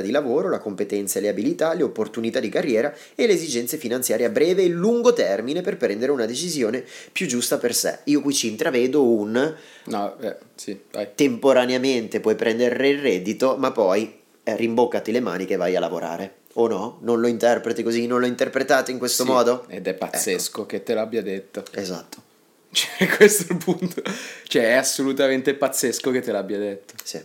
di 0.00 0.10
lavoro, 0.10 0.48
la 0.48 0.58
competenza 0.58 1.18
e 1.18 1.22
le 1.22 1.28
abilità, 1.28 1.72
le 1.74 1.82
opportunità 1.82 2.40
di 2.40 2.48
carriera 2.48 2.94
e 3.14 3.26
le 3.26 3.32
esigenze 3.32 3.76
finanziarie 3.76 4.26
a 4.26 4.30
breve 4.30 4.62
e 4.62 4.68
lungo 4.68 5.12
termine 5.12 5.60
per 5.60 5.76
prendere 5.76 6.12
una 6.12 6.26
decisione 6.26 6.84
più 7.12 7.26
giusta 7.26 7.58
per 7.58 7.74
sé. 7.74 8.00
Io 8.04 8.20
qui 8.20 8.32
ci 8.32 8.48
intravedo 8.48 9.02
un 9.04 9.54
No, 9.86 10.18
eh, 10.20 10.36
sì, 10.54 10.80
temporaneamente 11.14 12.20
puoi 12.20 12.34
prendere 12.34 12.88
il 12.88 12.98
reddito, 12.98 13.56
ma 13.58 13.72
poi 13.72 14.20
eh, 14.42 14.56
rimboccati 14.56 15.12
le 15.12 15.20
maniche 15.20 15.54
e 15.54 15.56
vai 15.56 15.76
a 15.76 15.80
lavorare. 15.80 16.42
O 16.54 16.68
no? 16.68 16.98
Non 17.02 17.20
lo 17.20 17.26
interpreti 17.26 17.82
così? 17.82 18.06
Non 18.06 18.20
lo 18.20 18.26
interpretate 18.26 18.92
in 18.92 18.98
questo 18.98 19.24
Sì, 19.24 19.28
modo? 19.28 19.64
Ed 19.68 19.86
è 19.88 19.94
pazzesco 19.94 20.66
che 20.66 20.82
te 20.82 20.94
l'abbia 20.94 21.22
detto. 21.22 21.60
Ecco, 21.60 21.80
esatto. 21.80 22.22
Cioè, 22.74 23.06
questo 23.08 23.44
è 23.48 23.52
il 23.52 23.58
punto. 23.58 24.02
Cioè, 24.48 24.62
è 24.62 24.72
assolutamente 24.72 25.54
pazzesco 25.54 26.10
che 26.10 26.20
te 26.20 26.32
l'abbia 26.32 26.58
detto. 26.58 26.94
Sì. 27.02 27.20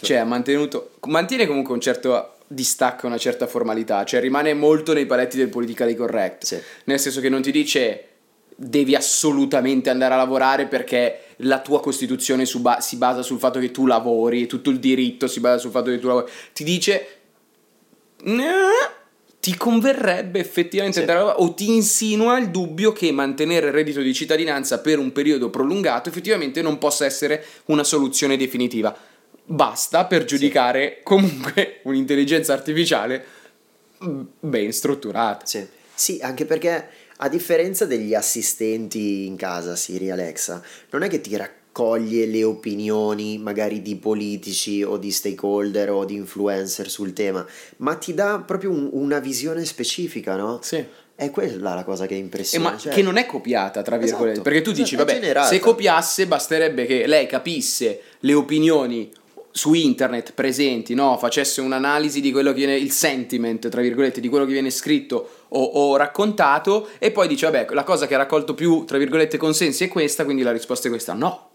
Cioè, 0.00 0.16
ha 0.16 0.24
mantenuto. 0.24 0.92
Mantiene 1.06 1.46
comunque 1.46 1.74
un 1.74 1.80
certo 1.80 2.34
distacco, 2.46 3.06
una 3.06 3.18
certa 3.18 3.46
formalità. 3.46 4.04
Cioè, 4.04 4.20
rimane 4.20 4.54
molto 4.54 4.92
nei 4.92 5.06
paletti 5.06 5.36
del 5.36 5.48
politically 5.48 5.94
correct. 5.94 6.44
Sì. 6.44 6.60
Nel 6.84 6.98
senso 7.00 7.20
che 7.20 7.28
non 7.28 7.42
ti 7.42 7.50
dice 7.50 8.06
devi 8.54 8.94
assolutamente 8.94 9.90
andare 9.90 10.14
a 10.14 10.18
lavorare 10.18 10.66
perché 10.66 11.20
la 11.38 11.60
tua 11.60 11.80
costituzione 11.80 12.44
su 12.44 12.60
ba- 12.60 12.80
si 12.80 12.96
basa 12.96 13.22
sul 13.22 13.38
fatto 13.38 13.58
che 13.58 13.70
tu 13.70 13.86
lavori, 13.86 14.46
tutto 14.46 14.70
il 14.70 14.78
diritto 14.78 15.26
si 15.26 15.40
basa 15.40 15.58
sul 15.58 15.70
fatto 15.70 15.90
che 15.90 15.98
tu 15.98 16.06
lavori. 16.06 16.30
Ti 16.52 16.62
dice 16.62 17.06
"Nah, 18.24 18.90
ti 19.40 19.56
converrebbe 19.56 20.38
effettivamente 20.38 20.98
Sì. 20.98 21.00
andare 21.00 21.18
a 21.18 21.22
lavorare", 21.24 21.50
o 21.50 21.54
ti 21.54 21.70
insinua 21.74 22.38
il 22.38 22.50
dubbio 22.50 22.92
che 22.92 23.10
mantenere 23.10 23.66
il 23.66 23.72
reddito 23.72 24.00
di 24.00 24.14
cittadinanza 24.14 24.78
per 24.80 24.98
un 24.98 25.10
periodo 25.10 25.50
prolungato 25.50 26.08
effettivamente 26.08 26.62
non 26.62 26.78
possa 26.78 27.04
essere 27.04 27.44
una 27.66 27.82
soluzione 27.82 28.36
definitiva. 28.36 28.96
Basta 29.52 30.06
per 30.06 30.24
giudicare 30.24 31.00
comunque 31.02 31.80
un'intelligenza 31.84 32.54
artificiale 32.54 33.22
ben 34.40 34.72
strutturata. 34.72 35.44
Sì. 35.44 35.66
Sì, 35.94 36.18
anche 36.22 36.46
perché 36.46 36.88
a 37.18 37.28
differenza 37.28 37.84
degli 37.84 38.14
assistenti 38.14 39.26
in 39.26 39.36
casa, 39.36 39.76
Siri, 39.76 40.10
Alexa, 40.10 40.62
non 40.90 41.02
è 41.02 41.08
che 41.08 41.20
ti 41.20 41.36
raccoglie 41.36 42.24
le 42.24 42.42
opinioni 42.44 43.36
magari 43.36 43.82
di 43.82 43.96
politici 43.96 44.82
o 44.82 44.96
di 44.96 45.10
stakeholder 45.10 45.90
o 45.90 46.06
di 46.06 46.14
influencer 46.14 46.88
sul 46.88 47.12
tema, 47.12 47.46
ma 47.76 47.94
ti 47.96 48.14
dà 48.14 48.42
proprio 48.44 48.70
un- 48.70 48.88
una 48.92 49.18
visione 49.18 49.66
specifica, 49.66 50.34
no? 50.34 50.60
Sì. 50.62 50.82
È 51.14 51.30
quella 51.30 51.74
la 51.74 51.84
cosa 51.84 52.06
che 52.06 52.14
impressiona. 52.14 52.70
ma 52.70 52.76
cioè- 52.78 52.92
che 52.94 53.02
non 53.02 53.18
è 53.18 53.26
copiata, 53.26 53.82
tra 53.82 53.98
virgolette. 53.98 54.30
Esatto, 54.30 54.42
Perché 54.42 54.62
tu 54.62 54.70
esatto, 54.70 54.82
dici, 54.82 54.94
è 54.94 55.30
vabbè, 55.30 55.44
se 55.46 55.60
copiasse 55.60 56.26
basterebbe 56.26 56.86
che 56.86 57.06
lei 57.06 57.26
capisse 57.26 58.00
le 58.20 58.32
opinioni 58.32 59.12
su 59.52 59.74
internet 59.74 60.32
presenti, 60.32 60.94
no? 60.94 61.18
facesse 61.18 61.60
un'analisi 61.60 62.20
di 62.20 62.32
quello 62.32 62.50
che 62.50 62.56
viene, 62.56 62.76
il 62.76 62.90
sentiment, 62.90 63.68
tra 63.68 63.82
virgolette, 63.82 64.20
di 64.20 64.28
quello 64.28 64.46
che 64.46 64.52
viene 64.52 64.70
scritto 64.70 65.28
o, 65.48 65.62
o 65.62 65.96
raccontato, 65.96 66.88
e 66.98 67.10
poi 67.10 67.28
dice, 67.28 67.48
vabbè, 67.48 67.72
la 67.72 67.84
cosa 67.84 68.06
che 68.06 68.14
ha 68.14 68.18
raccolto 68.18 68.54
più, 68.54 68.84
tra 68.84 68.98
virgolette, 68.98 69.36
consensi 69.36 69.84
è 69.84 69.88
questa, 69.88 70.24
quindi 70.24 70.42
la 70.42 70.52
risposta 70.52 70.88
è 70.88 70.90
questa. 70.90 71.12
No, 71.12 71.50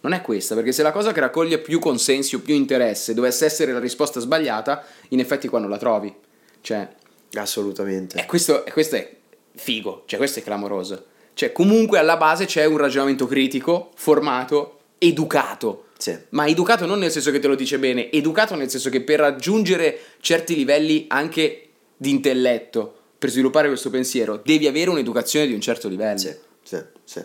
non 0.00 0.12
è 0.12 0.20
questa, 0.20 0.54
perché 0.54 0.72
se 0.72 0.82
la 0.82 0.92
cosa 0.92 1.12
che 1.12 1.20
raccoglie 1.20 1.58
più 1.58 1.78
consensi 1.78 2.34
o 2.34 2.40
più 2.40 2.54
interesse 2.54 3.14
dovesse 3.14 3.46
essere 3.46 3.72
la 3.72 3.80
risposta 3.80 4.20
sbagliata, 4.20 4.84
in 5.08 5.20
effetti 5.20 5.48
qua 5.48 5.58
non 5.58 5.70
la 5.70 5.78
trovi. 5.78 6.14
Cioè, 6.60 6.86
Assolutamente. 7.34 8.18
e 8.18 8.26
questo, 8.26 8.64
e 8.64 8.72
questo 8.72 8.96
è 8.96 9.16
figo, 9.54 10.02
cioè 10.06 10.18
questo 10.18 10.38
è 10.38 10.42
clamoroso. 10.42 11.06
Cioè 11.34 11.52
comunque 11.52 11.98
alla 11.98 12.16
base 12.16 12.46
c'è 12.46 12.64
un 12.64 12.76
ragionamento 12.76 13.26
critico, 13.26 13.90
formato, 13.94 14.80
educato. 14.98 15.86
Sì. 15.98 16.16
Ma 16.30 16.46
educato 16.46 16.86
non 16.86 17.00
nel 17.00 17.10
senso 17.10 17.32
che 17.32 17.40
te 17.40 17.48
lo 17.48 17.56
dice 17.56 17.78
bene, 17.78 18.10
educato 18.12 18.54
nel 18.54 18.70
senso 18.70 18.88
che 18.88 19.02
per 19.02 19.18
raggiungere 19.18 19.98
certi 20.20 20.54
livelli 20.54 21.06
anche 21.08 21.68
di 21.96 22.10
intelletto, 22.10 22.94
per 23.18 23.30
sviluppare 23.30 23.66
questo 23.66 23.90
pensiero, 23.90 24.40
devi 24.42 24.68
avere 24.68 24.90
un'educazione 24.90 25.46
di 25.46 25.52
un 25.52 25.60
certo 25.60 25.88
livello. 25.88 26.18
Sì, 26.18 26.32
sì, 26.62 26.78
sì. 27.02 27.20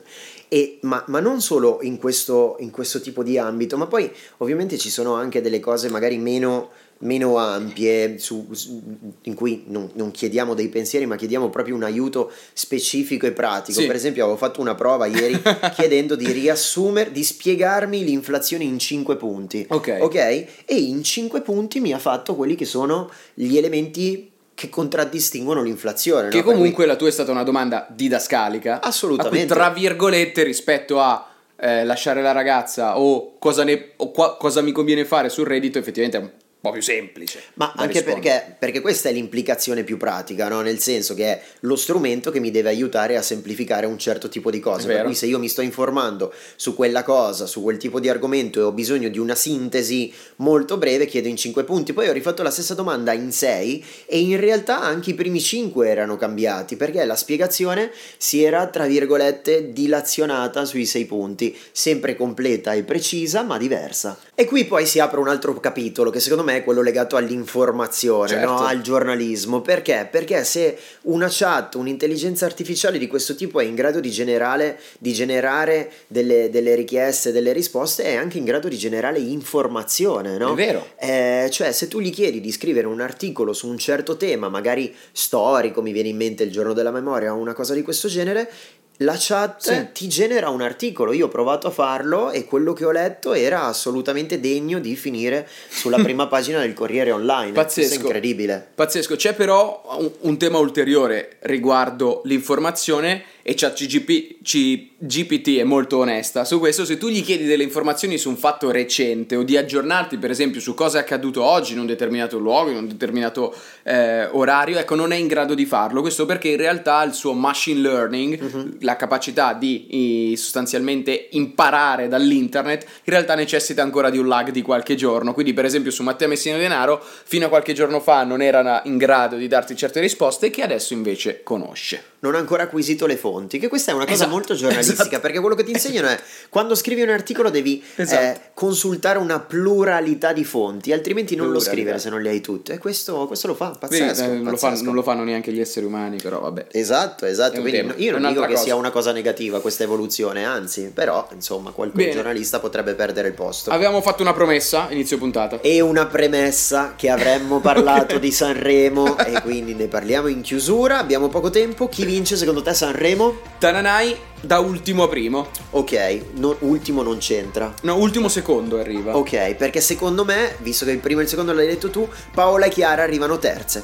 E, 0.47 0.79
ma, 0.81 1.03
ma 1.07 1.19
non 1.19 1.39
solo 1.39 1.79
in 1.83 1.97
questo, 1.99 2.55
in 2.59 2.71
questo 2.71 2.99
tipo 2.99 3.21
di 3.21 3.37
ambito, 3.37 3.77
ma 3.77 3.85
poi 3.85 4.11
ovviamente 4.37 4.77
ci 4.79 4.89
sono 4.89 5.13
anche 5.13 5.41
delle 5.41 5.59
cose 5.59 5.89
magari 5.89 6.17
meno, 6.17 6.71
meno 7.03 7.37
ampie 7.37 8.17
su- 8.17 8.47
su- 8.51 8.81
in 9.23 9.33
cui 9.33 9.63
non, 9.67 9.89
non 9.93 10.11
chiediamo 10.11 10.53
dei 10.53 10.69
pensieri, 10.69 11.05
ma 11.05 11.15
chiediamo 11.15 11.49
proprio 11.49 11.75
un 11.75 11.83
aiuto 11.83 12.31
specifico 12.53 13.25
e 13.25 13.31
pratico. 13.31 13.79
Sì. 13.79 13.87
Per 13.87 13.95
esempio, 13.95 14.23
avevo 14.23 14.37
fatto 14.37 14.61
una 14.61 14.75
prova 14.75 15.05
ieri 15.05 15.39
chiedendo 15.75 16.15
di 16.15 16.31
riassumere, 16.31 17.11
di 17.11 17.23
spiegarmi 17.23 18.03
l'inflazione 18.03 18.63
in 18.63 18.79
5 18.79 19.15
punti. 19.15 19.65
Ok. 19.69 19.97
Ok? 20.01 20.15
E 20.15 20.47
in 20.75 21.03
5 21.03 21.41
punti 21.41 21.79
mi 21.79 21.93
ha 21.93 21.99
fatto 21.99 22.35
quelli 22.35 22.55
che 22.55 22.65
sono 22.65 23.09
gli 23.33 23.57
elementi 23.57 24.31
che 24.55 24.69
contraddistinguono 24.69 25.63
l'inflazione. 25.63 26.29
Che 26.29 26.37
no? 26.37 26.43
Comunque 26.43 26.85
la 26.85 26.95
tua 26.95 27.07
è 27.07 27.11
stata 27.11 27.31
una 27.31 27.43
domanda 27.43 27.87
didascalica. 27.89 28.81
Assolutamente. 28.81 29.47
Cui, 29.47 29.55
tra 29.55 29.69
virgolette, 29.71 30.43
rispetto 30.43 30.99
a 30.99 31.27
eh, 31.59 31.83
lasciare 31.83 32.21
la 32.21 32.31
ragazza 32.31 32.99
o, 32.99 33.33
cosa, 33.39 33.63
ne- 33.63 33.91
o 33.97 34.11
qua- 34.11 34.37
cosa 34.37 34.61
mi 34.61 34.71
conviene 34.71 35.05
fare 35.05 35.29
sul 35.29 35.45
reddito, 35.45 35.79
effettivamente 35.79 36.17
è 36.17 36.21
un 36.21 36.29
po' 36.63 36.71
più 36.71 36.81
semplice. 36.81 37.41
Ma 37.55 37.73
anche 37.75 38.03
perché, 38.03 38.55
perché 38.57 38.79
questa 38.79 39.09
è 39.09 39.11
l'implicazione 39.11 39.83
più 39.83 39.97
pratica, 39.97 40.47
no? 40.47 40.61
nel 40.61 40.79
senso 40.79 41.13
che 41.13 41.25
è 41.25 41.41
lo 41.61 41.75
strumento 41.75 42.31
che 42.31 42.39
mi 42.39 42.51
deve 42.51 42.69
aiutare 42.69 43.17
a 43.17 43.21
semplificare 43.21 43.85
un 43.85 43.97
certo 43.97 44.29
tipo 44.29 44.49
di 44.49 44.61
cose. 44.61 44.89
È 44.89 44.95
Per 44.95 45.03
cui 45.03 45.13
se 45.13 45.25
io 45.25 45.39
mi 45.39 45.49
sto 45.49 45.59
informando 45.59 46.33
su 46.55 46.73
quella 46.73 47.03
cosa, 47.03 47.47
su 47.47 47.61
quel 47.61 47.75
tipo 47.75 47.99
di 47.99 48.07
argomento 48.07 48.61
e 48.61 48.63
ho 48.63 48.71
bisogno 48.71 49.09
di 49.09 49.19
una 49.19 49.35
sintesi 49.35 50.13
molto 50.37 50.77
breve, 50.77 51.05
chiedo 51.05 51.27
in 51.27 51.35
5 51.35 51.65
punti. 51.65 51.91
Poi 51.91 52.07
ho 52.07 52.13
rifatto 52.13 52.43
la 52.43 52.49
stessa 52.49 52.75
domanda 52.75 53.11
in 53.11 53.33
6 53.33 53.85
e 54.05 54.19
in 54.21 54.39
realtà 54.39 54.79
anche 54.79 55.09
i 55.09 55.15
primi 55.15 55.41
5 55.41 55.89
erano 55.89 56.15
cambiati 56.15 56.77
perché 56.77 57.03
la 57.03 57.17
spiegazione 57.17 57.91
si 58.15 58.41
era, 58.41 58.67
tra 58.67 58.85
virgolette, 58.85 59.73
dilazionata 59.73 60.63
sui 60.63 60.85
6 60.85 61.05
punti, 61.07 61.53
sempre 61.73 62.15
completa 62.15 62.71
e 62.71 62.83
precisa 62.83 63.41
ma 63.41 63.57
diversa. 63.57 64.17
E 64.33 64.45
qui 64.45 64.63
poi 64.63 64.85
si 64.85 64.99
apre 64.99 65.19
un 65.19 65.27
altro 65.27 65.59
capitolo 65.59 66.09
che 66.09 66.21
secondo 66.21 66.45
me 66.45 66.52
me 66.53 66.59
è 66.59 66.63
quello 66.63 66.81
legato 66.81 67.15
all'informazione, 67.15 68.29
Certo. 68.29 68.49
no? 68.49 68.59
al 68.59 68.81
giornalismo. 68.81 69.61
Perché? 69.61 70.07
Perché 70.09 70.43
se 70.43 70.77
una 71.03 71.27
chat, 71.29 71.75
un'intelligenza 71.75 72.45
artificiale 72.45 72.97
di 72.97 73.07
questo 73.07 73.35
tipo 73.35 73.59
è 73.59 73.63
in 73.63 73.75
grado 73.75 73.99
di 73.99 74.09
generare, 74.09 74.79
di 74.99 75.13
generare 75.13 75.91
delle, 76.07 76.49
delle 76.49 76.75
richieste, 76.75 77.31
delle 77.31 77.51
risposte, 77.51 78.03
è 78.03 78.15
anche 78.15 78.37
in 78.37 78.45
grado 78.45 78.67
di 78.67 78.77
generare 78.77 79.19
informazione, 79.19 80.37
no? 80.37 80.51
È 80.51 80.55
vero. 80.55 80.87
Eh, 80.97 81.47
cioè, 81.51 81.71
se 81.71 81.87
tu 81.87 81.99
gli 81.99 82.11
chiedi 82.11 82.39
di 82.41 82.51
scrivere 82.51 82.87
un 82.87 83.01
articolo 83.01 83.53
su 83.53 83.67
un 83.67 83.77
certo 83.77 84.17
tema, 84.17 84.49
magari 84.49 84.93
storico, 85.11 85.81
mi 85.81 85.91
viene 85.91 86.09
in 86.09 86.17
mente 86.17 86.43
il 86.43 86.51
giorno 86.51 86.73
della 86.73 86.91
memoria 86.91 87.33
o 87.33 87.37
una 87.37 87.53
cosa 87.53 87.73
di 87.73 87.81
questo 87.81 88.07
genere, 88.07 88.49
la 88.97 89.15
chat 89.17 89.61
Sì. 89.61 89.87
ti 89.91 90.07
genera 90.07 90.49
un 90.49 90.61
articolo. 90.61 91.13
Io 91.13 91.25
ho 91.25 91.29
provato 91.29 91.67
a 91.67 91.71
farlo 91.71 92.31
e 92.31 92.45
quello 92.45 92.73
che 92.73 92.85
ho 92.85 92.91
letto 92.91 93.33
era 93.33 93.63
assolutamente 93.63 94.39
degno 94.39 94.79
di 94.79 94.95
finire 94.95 95.47
sulla 95.69 95.97
prima 96.03 96.27
pagina 96.27 96.59
del 96.59 96.73
Corriere 96.73 97.11
Online. 97.11 97.51
Pazzesco. 97.51 97.93
È 97.93 98.03
incredibile. 98.03 98.65
Pazzesco, 98.75 99.15
c'è 99.15 99.33
però 99.33 99.97
un, 99.99 100.11
un 100.21 100.37
tema 100.37 100.59
ulteriore 100.59 101.37
riguardo 101.41 102.21
l'informazione 102.25 103.23
e 103.43 103.53
ChatGPT 103.55 104.91
GPT 105.05 105.57
è 105.57 105.63
molto 105.63 105.97
onesta 105.97 106.45
su 106.45 106.59
questo. 106.59 106.85
Se 106.85 106.97
tu 106.97 107.09
gli 107.09 107.21
chiedi 107.21 107.43
delle 107.43 107.63
informazioni 107.63 108.17
su 108.17 108.29
un 108.29 108.37
fatto 108.37 108.71
recente 108.71 109.35
o 109.35 109.43
di 109.43 109.57
aggiornarti, 109.57 110.17
per 110.17 110.31
esempio, 110.31 110.61
su 110.61 110.73
cosa 110.73 110.99
è 110.99 111.01
accaduto 111.01 111.43
oggi 111.43 111.73
in 111.73 111.79
un 111.79 111.85
determinato 111.85 112.37
luogo, 112.37 112.69
in 112.69 112.77
un 112.77 112.87
determinato 112.87 113.53
eh, 113.83 114.25
orario, 114.31 114.77
ecco, 114.77 114.95
non 114.95 115.11
è 115.11 115.17
in 115.17 115.27
grado 115.27 115.55
di 115.55 115.65
farlo. 115.65 115.99
Questo 115.99 116.25
perché 116.25 116.47
in 116.47 116.57
realtà 116.57 117.03
il 117.03 117.13
suo 117.13 117.33
machine 117.33 117.81
learning, 117.81 118.77
la 118.79 118.95
capacità 118.95 119.53
di 119.53 120.31
i, 120.31 120.37
sostanzialmente 120.37 121.27
imparare 121.31 122.07
dall'internet, 122.07 122.83
in 122.83 123.13
realtà 123.13 123.35
necessita 123.35 123.81
ancora 123.81 124.09
di 124.09 124.17
un 124.17 124.27
lag 124.27 124.51
di 124.51 124.61
qualche 124.61 124.95
giorno. 124.95 125.33
Quindi, 125.33 125.51
per 125.53 125.65
esempio, 125.65 125.91
su 125.91 126.01
Matteo 126.01 126.29
Messina 126.29 126.55
Denaro, 126.55 127.03
fino 127.03 127.47
a 127.47 127.49
qualche 127.49 127.73
giorno 127.73 127.99
fa 127.99 128.23
non 128.23 128.41
era 128.41 128.81
in 128.85 128.95
grado 128.95 129.35
di 129.35 129.47
darti 129.47 129.75
certe 129.75 129.99
risposte 129.99 130.49
che 130.49 130.61
adesso 130.61 130.93
invece 130.93 131.43
conosce. 131.43 132.12
Non 132.23 132.35
ha 132.35 132.37
ancora 132.37 132.63
acquisito 132.63 133.05
le 133.05 133.17
fonti, 133.17 133.59
che 133.59 133.67
questa 133.67 133.91
è 133.91 133.93
una 133.93 134.03
cosa 134.05 134.15
Esatto, 134.15 134.29
molto 134.31 134.53
giornalistica, 134.55 135.01
esatto. 135.03 135.19
perché 135.19 135.39
quello 135.41 135.55
che 135.55 135.63
ti 135.65 135.71
insegnano 135.71 136.07
è 136.07 136.17
quando 136.47 136.73
scrivi 136.73 137.01
un 137.01 137.09
articolo 137.09 137.49
devi 137.49 137.83
Esatto. 137.95 138.21
eh, 138.21 138.39
consultare 138.53 139.19
una 139.19 139.39
pluralità 139.39 140.31
di 140.31 140.45
fonti, 140.45 140.93
altrimenti 140.93 141.35
non 141.35 141.47
lo 141.47 141.51
Pluralità. 141.53 141.75
scrivere 141.75 141.99
se 141.99 142.09
non 142.09 142.21
le 142.21 142.29
hai 142.29 142.39
tutte. 142.39 142.73
E 142.73 142.77
questo, 142.77 143.27
questo 143.27 143.47
lo 143.47 143.55
fa, 143.55 143.77
Vedi, 143.87 144.01
pazzesco. 144.05 144.23
eh, 144.23 144.35
non, 144.37 144.51
lo 144.51 144.57
fanno, 144.57 144.81
non 144.83 144.93
lo 144.95 145.03
fanno 145.03 145.23
neanche 145.25 145.51
gli 145.51 145.59
esseri 145.59 145.85
umani, 145.85 146.15
però 146.21 146.39
vabbè. 146.39 146.67
Esatto, 146.71 147.25
esatto. 147.25 147.59
Quindi 147.59 147.77
io 147.79 147.83
non 147.83 147.95
dico 147.97 148.17
un'altra 148.17 148.45
che 148.45 148.51
cosa. 148.53 148.63
sia 148.63 148.75
una 148.75 148.91
cosa 148.91 149.11
negativa 149.11 149.59
questa 149.59 149.83
evoluzione, 149.83 150.45
anzi, 150.45 150.91
però, 150.93 151.27
insomma, 151.33 151.71
qualche 151.71 152.09
giornalista 152.11 152.59
potrebbe 152.59 152.93
perdere 152.93 153.27
il 153.27 153.33
posto. 153.33 153.69
Avevamo 153.69 154.01
fatto 154.01 154.21
una 154.21 154.33
promessa, 154.33 154.87
inizio 154.91 155.17
puntata. 155.17 155.59
E 155.59 155.81
una 155.81 156.05
premessa 156.05 156.93
che 156.95 157.09
avremmo 157.09 157.59
parlato 157.61 158.17
di 158.17 158.31
Sanremo 158.31 159.17
e 159.17 159.41
quindi 159.41 159.73
ne 159.73 159.87
parliamo 159.87 160.27
in 160.29 160.39
chiusura. 160.41 160.99
Abbiamo 160.99 161.27
poco 161.27 161.49
tempo. 161.49 161.89
Chi 161.89 162.05
vince 162.13 162.37
secondo 162.37 162.61
te 162.61 162.75
Sanremo? 162.75 163.39
Tananai 163.57 164.15
da 164.39 164.59
ultimo 164.59 165.03
a 165.03 165.07
primo. 165.07 165.47
Ok, 165.71 166.21
no- 166.35 166.55
ultimo 166.59 167.01
non 167.01 167.17
c'entra. 167.17 167.73
No, 167.81 167.95
ultimo 167.95 168.27
secondo 168.27 168.77
arriva. 168.79 169.17
Ok, 169.17 169.55
perché 169.55 169.81
secondo 169.81 170.23
me, 170.23 170.55
visto 170.59 170.85
che 170.85 170.91
il 170.91 170.99
primo 170.99 171.21
e 171.21 171.23
il 171.23 171.29
secondo 171.29 171.53
l'hai 171.53 171.65
detto 171.65 171.89
tu, 171.89 172.07
Paola 172.31 172.65
e 172.65 172.69
Chiara 172.69 173.01
arrivano 173.01 173.39
terze. 173.39 173.83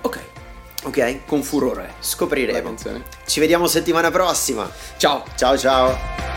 Ok, 0.00 0.18
Ok? 0.84 1.20
con 1.26 1.42
furore. 1.44 1.94
Scopriremo. 2.00 2.74
Ci 3.26 3.38
vediamo 3.38 3.68
settimana 3.68 4.10
prossima. 4.10 4.68
Ciao. 4.96 5.22
Ciao 5.36 5.56
ciao. 5.56 6.29